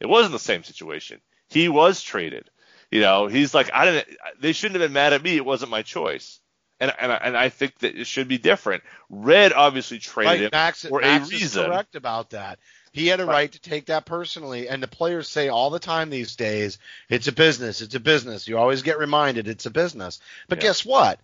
[0.00, 1.20] It wasn't the same situation.
[1.48, 2.48] He was traded.
[2.90, 4.08] You know, he's like, I didn't.
[4.40, 5.36] They shouldn't have been mad at me.
[5.36, 6.40] It wasn't my choice.
[6.80, 8.82] And and I, and I think that it should be different.
[9.08, 11.64] Red obviously traded Right, Max, for Max a is reason.
[11.64, 12.58] correct about that.
[12.92, 13.32] He had a Right.
[13.32, 16.78] right to take that personally, and the players say all the time these days,
[17.08, 17.80] "It's a business.
[17.80, 20.20] It's a business." You always get reminded it's a business.
[20.48, 20.62] But Yeah.
[20.62, 21.18] guess what?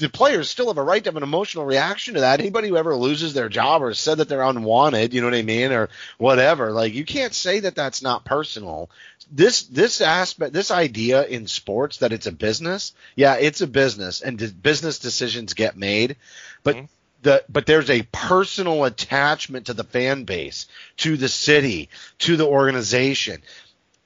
[0.00, 2.40] The players still have a right to have an emotional reaction to that.
[2.40, 5.42] Anybody who ever loses their job or said that they're unwanted, you know what I
[5.42, 8.90] mean, or whatever, like you can't say that that's not personal.
[9.30, 14.20] This this aspect, this idea in sports that it's a business, yeah, it's a business,
[14.20, 16.16] and d- business decisions get made,
[16.64, 16.88] but Mhm.
[17.22, 20.66] the but there's a personal attachment to the fan base,
[20.98, 21.88] to the city,
[22.20, 23.42] to the organization.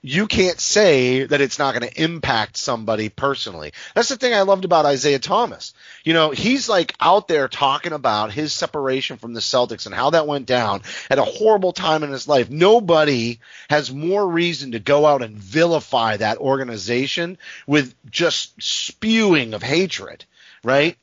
[0.05, 3.72] You can't say that it's not going to impact somebody personally.
[3.94, 5.74] That's the thing I loved about Isaiah Thomas.
[6.03, 10.11] You know, he's like out there talking about his separation from the Celtics and how
[10.11, 12.50] that went down at a horrible time in his life.
[12.50, 13.38] Nobody
[13.70, 17.38] has more reason to go out and vilify that organization
[17.68, 20.24] with just spewing of hatred,
[20.64, 20.96] right?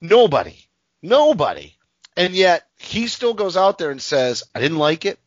[0.00, 0.56] Nobody.
[1.02, 1.74] Nobody.
[2.16, 5.18] And yet he still goes out there and says, I didn't like it.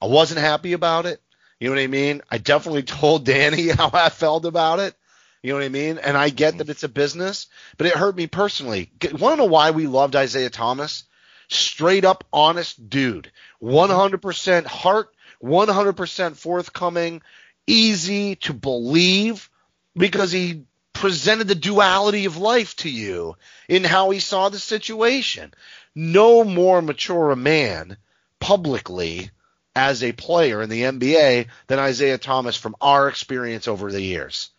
[0.00, 1.20] I wasn't happy about it.
[1.60, 2.22] You know what I mean?
[2.30, 4.94] I definitely told Danny how I felt about it.
[5.42, 5.98] You know what I mean?
[5.98, 7.46] And I get that it's a business,
[7.78, 8.90] but it hurt me personally.
[9.12, 11.04] Want to know why we loved Isaiah Thomas?
[11.48, 13.30] Straight up honest dude.
[13.62, 17.22] 100% heart, 100% forthcoming,
[17.66, 19.48] easy to believe
[19.96, 23.36] because he presented the duality of life to you
[23.68, 25.52] in how he saw the situation.
[25.94, 27.96] No more mature a man
[28.38, 29.30] publicly
[29.74, 34.50] as a player in the NBA than Isaiah Thomas from our experience over the years.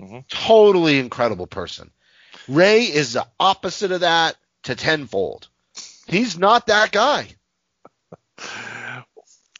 [0.00, 0.26] Mhm.
[0.28, 1.90] Totally incredible person.
[2.48, 5.48] Ray is the opposite of that to tenfold.
[6.06, 7.28] He's not that guy.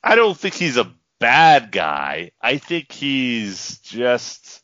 [0.03, 2.31] I don't think he's a bad guy.
[2.41, 4.63] I think he's just.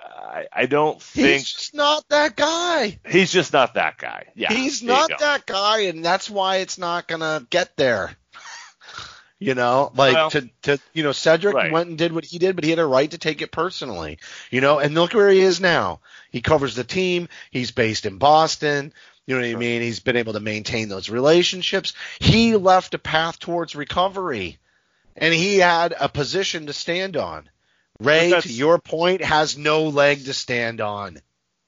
[0.00, 2.98] I, I don't think He's just not that guy.
[3.06, 4.26] he's just not that guy.
[4.34, 8.16] Yeah, He's not that guy, and that's why it's not gonna get there.
[9.38, 11.72] You know, like Well- to to you know, Cedric Right.
[11.72, 14.18] went and did what he did, but he had a right to take it personally.
[14.50, 16.00] You know, and look where he is now.
[16.30, 17.28] He covers the team.
[17.50, 18.92] He's based in Boston.
[19.26, 19.82] You know what I mean?
[19.82, 21.94] He's been able to maintain those relationships.
[22.20, 24.58] He left a path towards recovery,
[25.16, 27.50] and he had a position to stand on.
[27.98, 31.18] Ray, to your point, has no leg to stand on.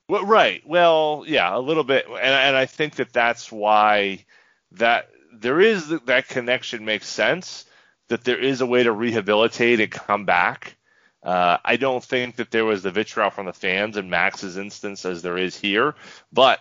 [0.09, 0.63] Well, right.
[0.67, 4.25] Well, yeah, a little bit, and, and I think that that's why
[4.73, 5.11] that
[5.41, 7.65] there is that connection makes sense.
[8.09, 10.77] That there is a way to rehabilitate and come back.
[11.23, 15.05] Uh, I don't think that there was the vitriol from the fans in Max's instance
[15.05, 15.95] as there is here,
[16.33, 16.61] but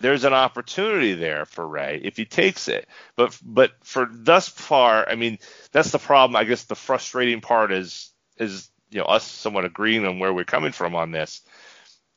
[0.00, 2.88] there's an opportunity there for Ray if he takes it.
[3.14, 5.38] But but for thus far, I mean,
[5.70, 6.34] that's the problem.
[6.34, 10.44] I guess the frustrating part is is you know us somewhat agreeing on where we're
[10.44, 11.42] coming from on this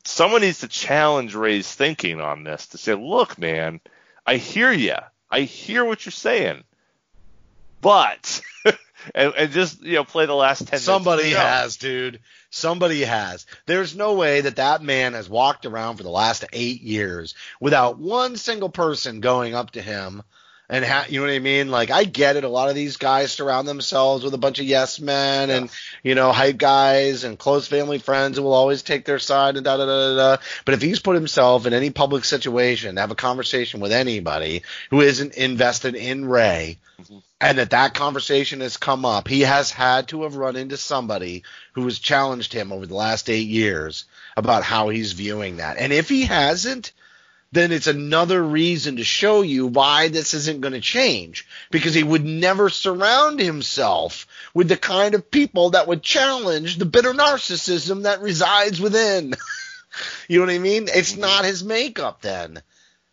[0.08, 3.80] someone needs to challenge Ray's thinking on this to say, look, man,
[4.26, 4.96] I hear you.
[5.30, 6.64] I hear what you're saying.
[7.80, 8.40] But
[9.14, 10.78] and, and, just you know play the last ten.
[10.78, 12.20] Somebody has, dude.
[12.50, 13.46] Somebody has.
[13.66, 17.98] There's no way that that man has walked around for the last eight years without
[17.98, 20.22] one single person going up to him
[20.70, 21.70] and ha- you know what I mean?
[21.70, 22.44] Like I get it.
[22.44, 25.70] A lot of these guys surround themselves with a bunch of yes men and
[26.02, 29.64] you know hype guys and close family friends who will always take their side and
[29.64, 30.42] da da da da.
[30.64, 34.62] But if he's put himself in any public situation to have a conversation with anybody
[34.90, 37.18] who isn't invested in Ray, mm-hmm.
[37.40, 41.44] and that that conversation has come up, he has had to have run into somebody
[41.72, 44.04] who has challenged him over the last eight years
[44.36, 45.78] about how he's viewing that.
[45.78, 46.92] And if he hasn't,
[47.50, 52.02] then it's another reason to show you why this isn't going to change because he
[52.02, 58.02] would never surround himself with the kind of people that would challenge the bitter narcissism
[58.02, 59.34] that resides within.
[60.28, 60.88] you know what I mean?
[60.88, 61.22] It's mm-hmm.
[61.22, 62.62] not his makeup then.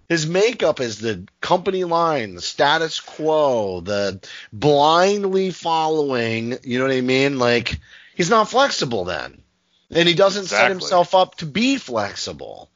[0.09, 4.19] His makeup is the company line, the status quo, the
[4.53, 7.39] blindly following, you know what I mean?
[7.39, 7.79] Like
[8.15, 9.41] he's not flexible then.
[9.91, 10.63] And he doesn't exactly.
[10.63, 12.69] set himself up to be flexible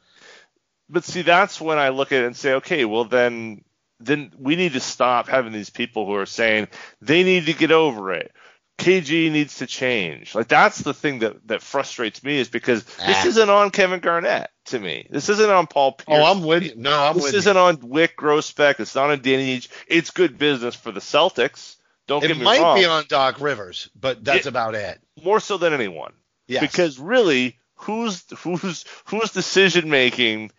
[0.90, 3.64] but see, that's when I look at it and say, okay, well then,
[4.00, 6.68] then we need to stop having these people who are saying
[7.00, 8.32] they need to get over it.
[8.80, 10.34] KG needs to change.
[10.34, 13.06] Like that's the thing that that frustrates me is because ah.
[13.06, 15.06] this isn't on Kevin Garnett to me.
[15.10, 16.18] This isn't on Paul Pierce.
[16.18, 16.72] Oh, I'm with you.
[16.76, 17.60] No, I'm this with isn't you.
[17.60, 18.80] on Wyc Grousbeck.
[18.80, 21.76] It's not on Danny It's good business for the Celtics.
[22.06, 22.54] Don't it get me wrong.
[22.54, 24.98] It might be on Doc Rivers, but that's it, about it.
[25.22, 26.14] More so than anyone.
[26.48, 26.62] Yes.
[26.62, 30.50] Because really, who's who's who's decision making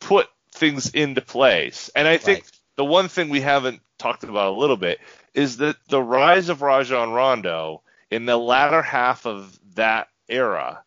[0.00, 1.90] put things into place.
[1.94, 2.52] And I think right.
[2.76, 4.98] the one thing we haven't talked about a little bit
[5.34, 10.82] is that the rise of Rajon Rondo in the latter half of that era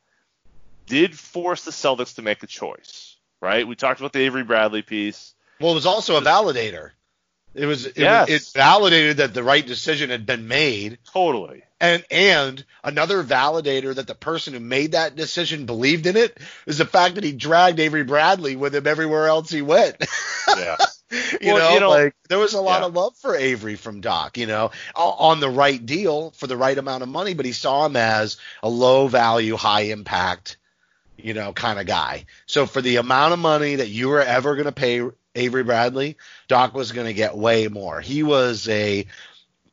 [0.85, 3.67] did force the Celtics to make a choice, right?
[3.67, 5.33] We talked about the Avery Bradley piece.
[5.59, 6.91] Well, it was also a validator.
[7.53, 8.29] It was it, yes.
[8.29, 10.97] it validated that the right decision had been made.
[11.13, 11.63] Totally.
[11.83, 16.77] And and another validator that the person who made that decision believed in it is
[16.77, 19.97] the fact that he dragged Avery Bradley with him everywhere else he went.
[20.47, 20.77] Yeah.
[21.41, 22.87] you, well, know, you, know, like there was a lot yeah.
[22.87, 26.77] of love for Avery from Doc, you know, on the right deal for the right
[26.77, 30.55] amount of money, but he saw him as a low value, high impact,
[31.17, 32.27] you know, kind of guy.
[32.45, 35.01] So for the amount of money that you were ever going to pay
[35.35, 36.15] Avery Bradley,
[36.47, 37.99] Doc was going to get way more.
[37.99, 39.05] He was a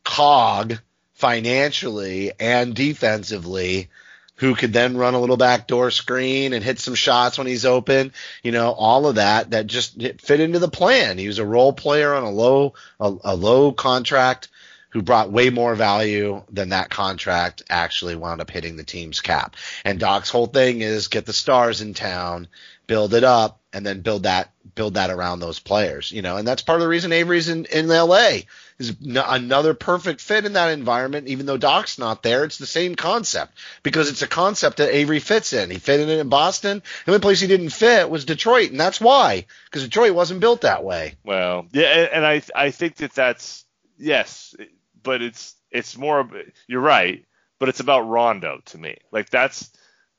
[0.03, 0.81] cog
[1.21, 3.91] financially and defensively
[4.37, 8.11] who could then run a little backdoor screen and hit some shots when he's open.
[8.43, 11.19] You know, all of that that just fit into the plan.
[11.19, 14.49] He was a role player on a low a, a low contract
[14.89, 19.57] who brought way more value than that contract actually wound up hitting the team's cap.
[19.85, 22.49] And Doc's whole thing is get the stars in town,
[22.87, 26.11] build it up, and then build that build that around those players.
[26.13, 28.47] You know, and that's part of the reason Avery's in in L.A.
[28.81, 31.29] is n- another perfect fit in that environment.
[31.29, 33.53] Even though Doc's not there, it's the same concept
[33.83, 35.71] because it's a concept that Avery fits in.
[35.71, 36.83] He fit in it in Boston.
[37.05, 40.63] The only place he didn't fit was Detroit, and that's why because Detroit wasn't built
[40.63, 41.15] that way.
[41.25, 43.65] Well, yeah, and, and I I think that that's
[43.99, 44.57] yes,
[45.03, 46.29] but it's it's more.
[46.67, 47.25] You're right,
[47.59, 48.97] but it's about Rondo to me.
[49.13, 49.71] Like that's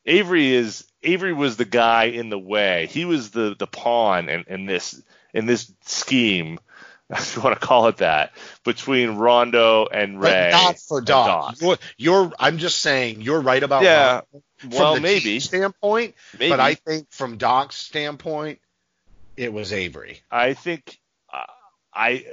[0.06, 2.88] Avery is Avery was the guy in the way.
[2.92, 5.02] He was the the pawn in, in this
[5.34, 6.60] in this scheme,
[7.18, 8.32] if you want to call it that,
[8.64, 10.50] between Rondo and Ray.
[10.52, 11.58] But not for Doc.
[11.60, 14.14] You're, you're, I'm just saying you're right about yeah.
[14.14, 16.50] Rondo from well, the maybe standpoint, maybe.
[16.50, 18.60] but I think from Doc's standpoint,
[19.36, 20.22] it was Avery.
[20.30, 21.00] I think
[21.34, 21.46] uh,
[21.94, 22.26] I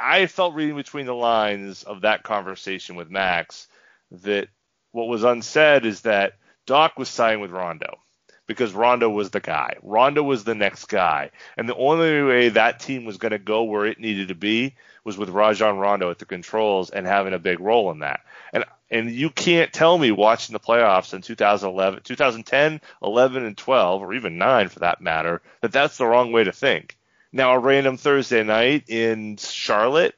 [0.00, 3.68] I felt reading between the lines of that conversation with Max
[4.10, 4.48] that
[4.90, 6.34] what was unsaid is that
[6.66, 7.98] Doc was siding with Rondo
[8.46, 9.76] because Rondo was the guy.
[9.82, 11.30] Rondo was the next guy.
[11.56, 14.74] And the only way that team was going to go where it needed to be
[15.04, 18.20] was with Rajon Rondo at the controls and having a big role in that.
[18.52, 24.02] And and you can't tell me watching the playoffs in 2011, 2010, 11 and 12
[24.02, 26.98] or even 9 for that matter that that's the wrong way to think.
[27.32, 30.14] Now a random Thursday night in Charlotte,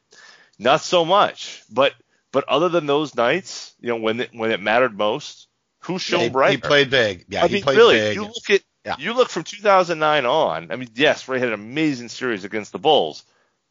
[0.58, 1.62] not so much.
[1.70, 1.94] But
[2.32, 5.46] but other than those nights, you know, when it, when it mattered most,
[5.84, 6.50] who showed yeah?
[6.50, 7.24] He played big.
[7.28, 8.14] Yeah, I he mean, played really, big.
[8.16, 8.96] you look at Yeah.
[8.98, 10.70] You look from 2009 on.
[10.70, 13.24] I mean, yes, Ray had an amazing series against the Bulls.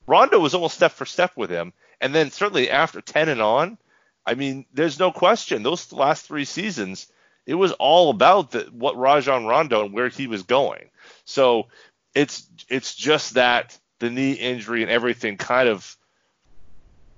[0.08, 3.78] Rondo was almost step for step with him, and then certainly after 10 and on,
[4.26, 5.64] I mean, there's no question.
[5.64, 7.08] Those last three seasons,
[7.46, 10.90] it was all about the, what Rajon Rondo and where he was going.
[11.26, 11.68] So
[12.16, 15.98] it's it's just that the knee injury and everything kind of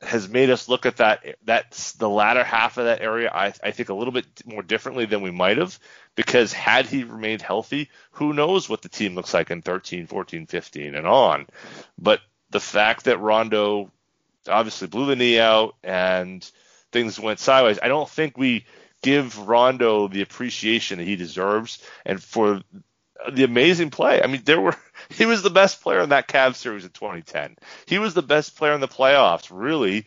[0.02, 3.72] has made us look at that that's the latter half of that area I, I
[3.72, 5.78] think a little bit more differently than we might have
[6.16, 10.46] because had he remained healthy who knows what the team looks like in 13 14
[10.48, 11.48] 15 and on.
[11.98, 12.20] But
[12.50, 13.92] the fact that Rondo
[14.48, 16.50] obviously blew the knee out and
[16.92, 18.66] things went sideways I don't think we
[19.06, 21.78] give Rondo the appreciation that he deserves.
[22.06, 22.62] And for
[23.32, 24.22] the amazing play.
[24.22, 24.76] I mean, there were
[25.10, 27.58] he was the best player in that Cavs series in 2010.
[27.86, 30.06] He was the best player in the playoffs, really.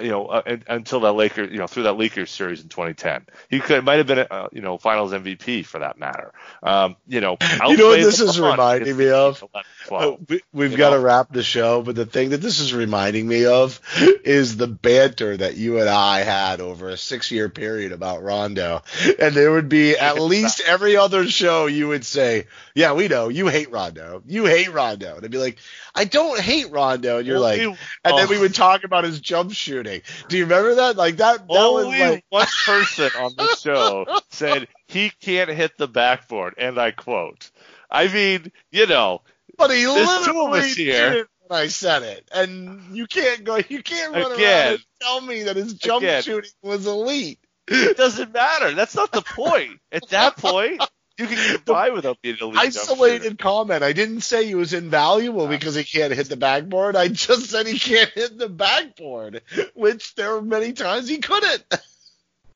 [0.00, 3.58] You know, uh, until that Lakers, you know, through that Lakers series in 2010, he
[3.58, 6.32] could might have been, a, uh, you know, Finals MVP for that matter.
[6.62, 9.42] Um, you know, you know what this is reminding me of?
[9.90, 10.18] Oh,
[10.52, 13.46] we, have got to wrap the show, but the thing that this is reminding me
[13.46, 13.80] of
[14.24, 18.82] is the banter that you and I had over a six-year period about Rondo,
[19.18, 23.30] and there would be at least every other show you would say, "Yeah, we know
[23.30, 25.58] you hate Rondo, you hate Rondo," and I'd be like,
[25.94, 28.40] "I don't hate Rondo," and you're like, and then we oh.
[28.40, 30.02] would talk about his jump shooting.
[30.28, 30.96] Do you remember that?
[30.96, 31.46] Like that.
[31.48, 36.54] that Only was like one person on the show said he can't hit the backboard,
[36.58, 37.50] and I quote.
[37.90, 39.22] I mean, you know,
[39.56, 43.56] but he literally did it when I said it, and you can't go.
[43.68, 44.66] You can't run Again.
[44.66, 46.22] around and tell me that his jump Again.
[46.22, 47.38] shooting was elite.
[47.70, 48.72] It doesn't matter.
[48.72, 49.78] That's not the point.
[49.92, 50.82] At that point,
[51.18, 52.58] you can get by without being elite.
[52.58, 53.82] Isolated comment.
[53.82, 56.96] I didn't say he was invaluable because he can't hit the backboard.
[56.96, 59.42] I just said he can't hit the backboard,
[59.74, 61.64] which there were many times he couldn't.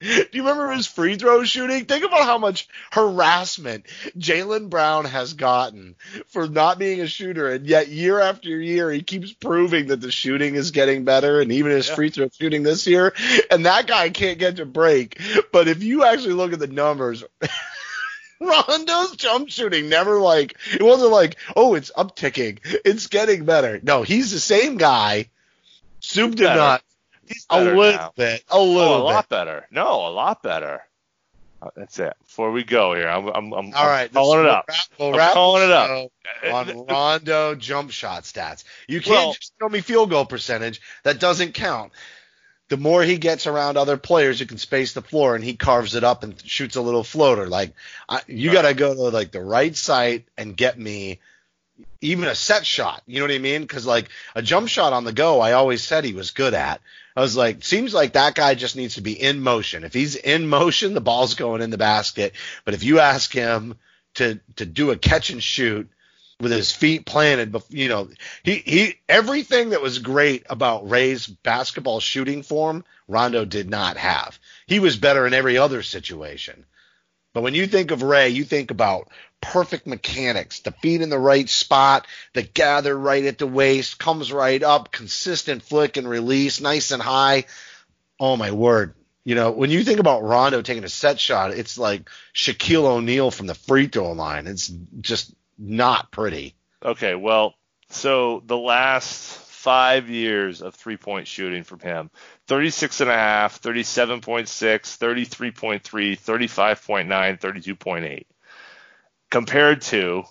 [0.02, 1.84] Do you remember his free throw shooting?
[1.84, 3.86] Think about how much harassment
[4.18, 5.94] Jaylen Brown has gotten
[6.26, 10.10] for not being a shooter, and yet year after year he keeps proving that the
[10.10, 11.94] shooting is getting better, and even his yeah.
[11.94, 13.14] free throw shooting this year.
[13.48, 15.20] And that guy can't get to break.
[15.52, 17.22] But if you actually look at the numbers.
[18.42, 24.02] Rondo's jump shooting never like it wasn't like oh it's upticking it's getting better no
[24.02, 25.28] he's the same guy
[26.00, 26.84] soup to nuts
[27.50, 28.12] a little now.
[28.16, 28.44] bit.
[28.48, 29.14] A little oh, a bit.
[29.14, 29.66] lot better.
[29.70, 30.82] No, a lot better.
[31.60, 32.14] Uh, that's it.
[32.24, 34.68] Before we go here, I'm, I'm, I'm, All right, I'm calling it up.
[34.98, 36.10] We'll I'm calling it up
[36.52, 38.64] on Rondo jump shot stats.
[38.88, 40.80] You can't well, just show me field goal percentage.
[41.04, 41.92] That doesn't count.
[42.72, 45.94] The more he gets around other players who can space the floor, and he carves
[45.94, 47.46] it up and shoots a little floater.
[47.46, 47.74] Like
[48.08, 51.20] I, you got to go to like the right site and get me
[52.00, 53.02] even a set shot.
[53.06, 53.60] You know what I mean?
[53.60, 56.80] Because like a jump shot on the go, I always said he was good at.
[57.14, 59.84] I was like, seems like that guy just needs to be in motion.
[59.84, 62.32] If he's in motion, the ball's going in the basket.
[62.64, 63.76] But if you ask him
[64.14, 65.90] to to do a catch and shoot
[66.42, 68.08] with his feet planted, you know,
[68.42, 74.38] he he everything that was great about Ray's basketball shooting form, Rondo did not have.
[74.66, 76.66] He was better in every other situation.
[77.32, 79.08] But when you think of Ray, you think about
[79.40, 84.32] perfect mechanics, the feet in the right spot, the gather right at the waist, comes
[84.32, 87.44] right up, consistent flick and release, nice and high.
[88.18, 88.94] Oh my word.
[89.24, 93.30] You know, when you think about Rondo taking a set shot, it's like Shaquille O'Neal
[93.30, 94.48] from the free throw line.
[94.48, 94.66] It's
[95.00, 95.32] just
[95.62, 96.54] not pretty.
[96.84, 97.54] Okay, well,
[97.88, 102.10] so the last five years of three point shooting from him
[102.48, 103.06] 36.5,
[103.60, 104.20] 37.6,
[104.98, 105.80] 33.3,
[106.18, 108.24] 35.9, 32.8.
[109.30, 110.24] Compared to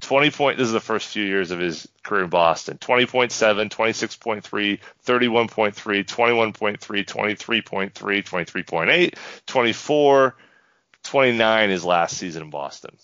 [0.00, 4.80] 20 point, this is the first few years of his career in Boston 20.7, 26.3,
[5.06, 9.14] 31.3, 21.3, 23.3, 23.8,
[9.46, 10.36] 24,
[11.04, 12.96] 29 his last season in Boston.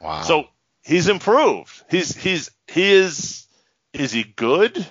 [0.00, 0.22] Wow.
[0.22, 0.46] So
[0.82, 1.84] he's improved.
[1.90, 3.46] He's, he's, he is,
[3.92, 4.86] is he good?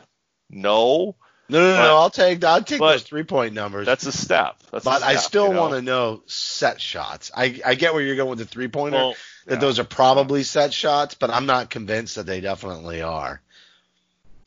[0.49, 1.15] No.
[1.51, 1.97] No, no, but, no.
[1.97, 3.85] I'll take I'll take those three point numbers.
[3.85, 4.55] That's a step.
[4.71, 5.61] That's but a step, I still you know?
[5.61, 7.29] want to know set shots.
[7.35, 8.95] I I get where you're going with the three pointer.
[8.95, 9.15] Well,
[9.47, 9.59] that yeah.
[9.59, 13.41] those are probably set shots, but I'm not convinced that they definitely are.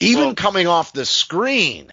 [0.00, 1.90] Even well, coming off the screen,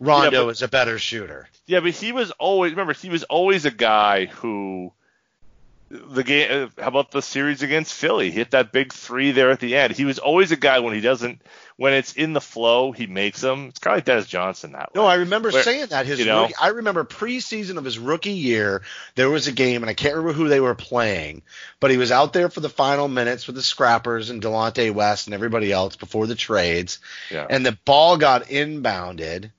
[0.00, 1.46] Rondo yeah, but, is a better shooter.
[1.66, 4.94] Yeah, but he was always remember he was always a guy who
[6.06, 6.70] the game.
[6.76, 8.30] Uh, how about the series against Philly?
[8.30, 9.94] Hit that big three there at the end.
[9.94, 11.42] He was always a guy when he doesn't
[11.76, 13.66] when it's in the flow, he makes them.
[13.68, 15.00] It's kind of like Dennis Johnson that way.
[15.00, 16.20] No, I remember Where, saying that his.
[16.20, 16.42] You know?
[16.42, 18.82] rookie, I remember preseason of his rookie year,
[19.16, 21.42] there was a game, and I can't remember who they were playing,
[21.80, 25.26] but he was out there for the final minutes with the Scrappers and Delonte West
[25.26, 27.46] and everybody else before the trades, yeah.
[27.48, 29.50] and the ball got inbounded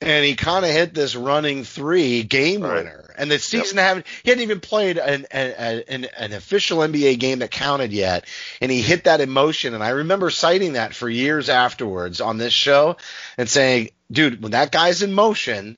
[0.00, 2.76] and he kind of hit this running three game Right.
[2.84, 3.02] winner.
[3.18, 7.38] And the season hadn't he hadn't even played an, an an an official NBA game
[7.38, 8.26] that counted yet,
[8.60, 9.72] and he hit that emotion.
[9.74, 12.96] And I remember citing that for years afterwards on this show
[13.38, 15.76] and saying, "Dude, when that guy's in motion."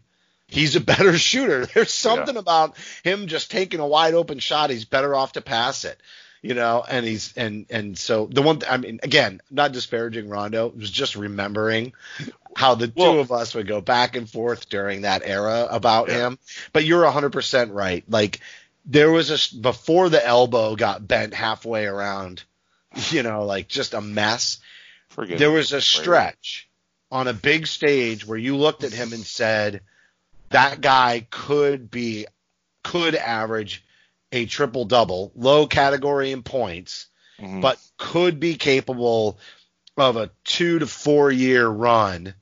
[0.51, 1.67] He's a better shooter.
[1.75, 4.71] There's something about him just taking a wide open shot.
[4.71, 6.01] He's better off to pass it,
[6.43, 6.85] you know.
[6.89, 8.63] And he's and and so the one.
[8.69, 10.67] I mean, again, not disparaging Rondo.
[10.69, 11.93] It was just remembering
[12.57, 16.27] how the two of us would go back and forth during that era about Yeah.
[16.29, 16.39] him.
[16.73, 18.05] But you're 100% right.
[18.09, 18.41] Like
[18.85, 22.43] there was a before the elbow got bent halfway around,
[23.11, 24.59] you know, like just a mess.
[25.11, 26.69] Forget There was a stretch
[27.11, 29.81] on a big stage where you looked at him and said
[30.51, 32.27] that guy could be
[32.83, 33.85] could average
[34.33, 37.07] a triple double, low category in points,
[37.41, 37.63] Mhm.
[37.63, 39.39] but could be capable
[39.97, 42.35] of a two to four year run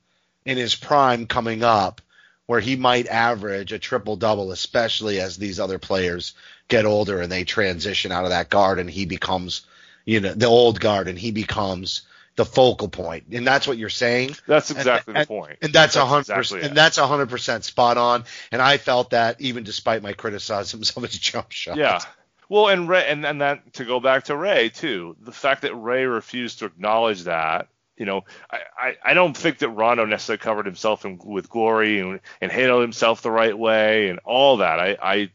[0.45, 2.01] in his prime coming up
[2.47, 6.35] where he might average a triple double, especially as these other players
[6.69, 9.63] get older and they transition out of that guard and he becomes,
[10.05, 12.03] you know, the old guard and he becomes
[12.37, 12.91] the focal.
[13.11, 14.37] And that's what you're saying.
[14.47, 15.59] That's exactly and, the point.
[15.63, 16.63] And that's a hundred percent.
[16.63, 18.25] And that's a hundred percent spot on.
[18.53, 21.77] And I felt that even despite my criticisms of his jump shot.
[21.77, 22.01] Yeah.
[22.49, 25.75] Well, and Ray, and and that to go back to Ray too, the fact that
[25.75, 30.39] Ray refused to acknowledge that, you know, I, I, I don't think that Rondo necessarily
[30.39, 34.79] covered himself in, with glory and and handled himself the right way and all that.
[34.79, 35.31] I, I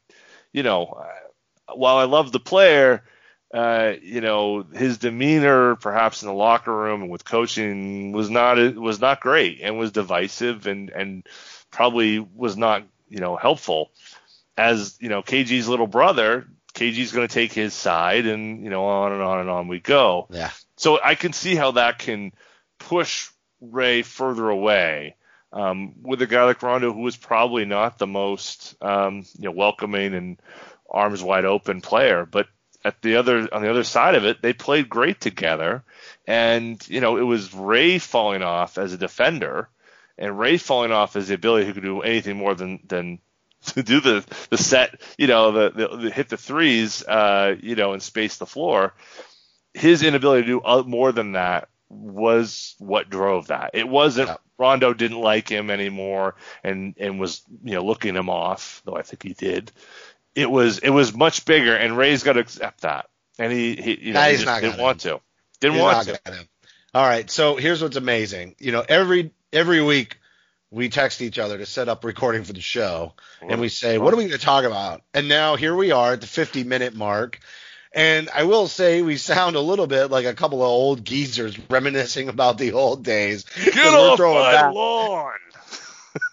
[0.53, 1.03] you know,
[1.73, 3.03] while I love the player,
[3.53, 8.57] uh, you know, his demeanor perhaps in the locker room and with coaching was not
[8.75, 11.27] was not great and was divisive and and
[11.69, 13.91] probably was not you know helpful
[14.57, 18.85] as you know KG's little brother, KG's going to take his side, and you know
[18.85, 20.27] on and on and on we go.
[20.29, 20.51] Yeah.
[20.77, 22.33] So I can see how that can
[22.79, 23.29] push
[23.59, 25.15] Ray further away
[25.53, 29.51] um, with a guy like Rondo, who was probably not the most um, you know
[29.51, 30.41] welcoming and
[30.89, 32.47] arms wide open player, but
[32.83, 35.83] at the other on the other side of it, they played great together,
[36.27, 39.69] and you know it was Ray falling off as a defender,
[40.17, 43.19] and Ray falling off as the ability who could do anything more than than
[43.65, 47.75] to do the the set, you know, the, the, the hit the threes, uh, you
[47.75, 48.93] know, and space the floor.
[49.73, 53.71] His inability to do more than that was what drove that.
[53.73, 54.37] It wasn't Yeah.
[54.57, 59.01] Rondo didn't like him anymore and and was you know looking him off, though I
[59.01, 59.71] think he did.
[60.35, 63.99] It was it was much bigger, and Ray's got to accept that, and he, he
[64.07, 64.83] you know Nah, he he's just not didn't gonna.
[64.83, 65.19] want to,
[65.59, 66.47] didn't He's want to.
[66.93, 67.29] All right.
[67.29, 68.55] So here's what's amazing.
[68.59, 70.17] You know, every every week
[70.71, 74.13] we text each other to set up recording for the show, and we say, "What
[74.13, 76.95] are we going to talk about?" And now here we are at the 50 minute
[76.95, 77.39] mark.
[77.93, 81.59] And I will say we sound a little bit like a couple of old geezers
[81.69, 83.43] reminiscing about the old days.
[83.65, 85.33] Get off my back- lawn.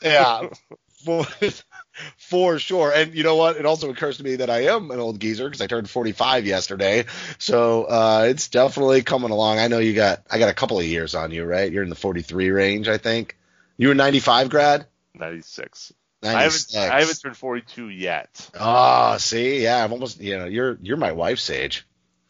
[0.00, 0.48] Yeah,
[2.16, 2.92] for sure.
[2.92, 3.56] And you know what?
[3.56, 6.46] It also occurs to me that I am an old geezer because I turned 45
[6.46, 7.04] yesterday.
[7.38, 9.58] So uh, it's definitely coming along.
[9.58, 11.70] I know you got I got a couple of years on you, right?
[11.70, 13.36] You're in the 43 range, I think.
[13.76, 14.86] You were 95 grad.
[15.14, 15.92] 96.
[16.22, 16.74] 96.
[16.74, 18.50] I haven't I haven't turned 42 yet.
[18.58, 20.20] Oh, see, yeah, I'm almost.
[20.20, 21.86] You know, you're you're my wife's age.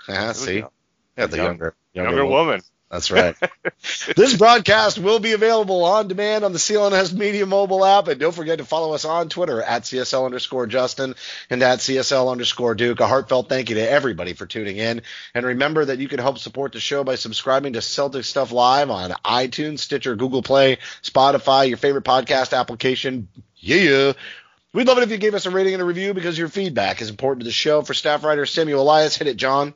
[0.06, 0.64] We see,
[1.16, 2.60] yeah, the Young- younger Younger woman.
[2.90, 3.36] That's right.
[4.16, 8.08] this broadcast will be available on demand on the CLNS Media mobile app.
[8.08, 11.14] And don't forget to follow us on Twitter at CSL underscore Justin
[11.50, 13.00] and at CSL underscore Duke.
[13.00, 15.02] A heartfelt thank you to everybody for tuning in.
[15.34, 18.88] And remember that you can help support the show by subscribing to Celtics Stuff Live
[18.88, 23.28] on iTunes, Stitcher, Google Play, Spotify, your favorite podcast application.
[23.56, 24.14] Yeah.
[24.72, 27.02] We'd love it if you gave us a rating and a review because your feedback
[27.02, 27.82] is important to the show.
[27.82, 29.74] For staff writer Samuel Elias, hit it, Jon.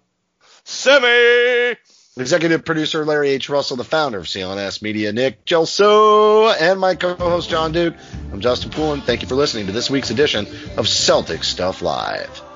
[0.65, 1.77] Semi.
[2.19, 3.49] Executive producer Larry H.
[3.49, 7.95] Russell, the founder of CLNS Media, Nick Gelso, and my co-host Jon Duke.
[8.31, 9.01] I'm Justin Poulin.
[9.01, 10.47] Thank you for listening to this week's edition
[10.77, 12.52] of Celtics Stuff Live.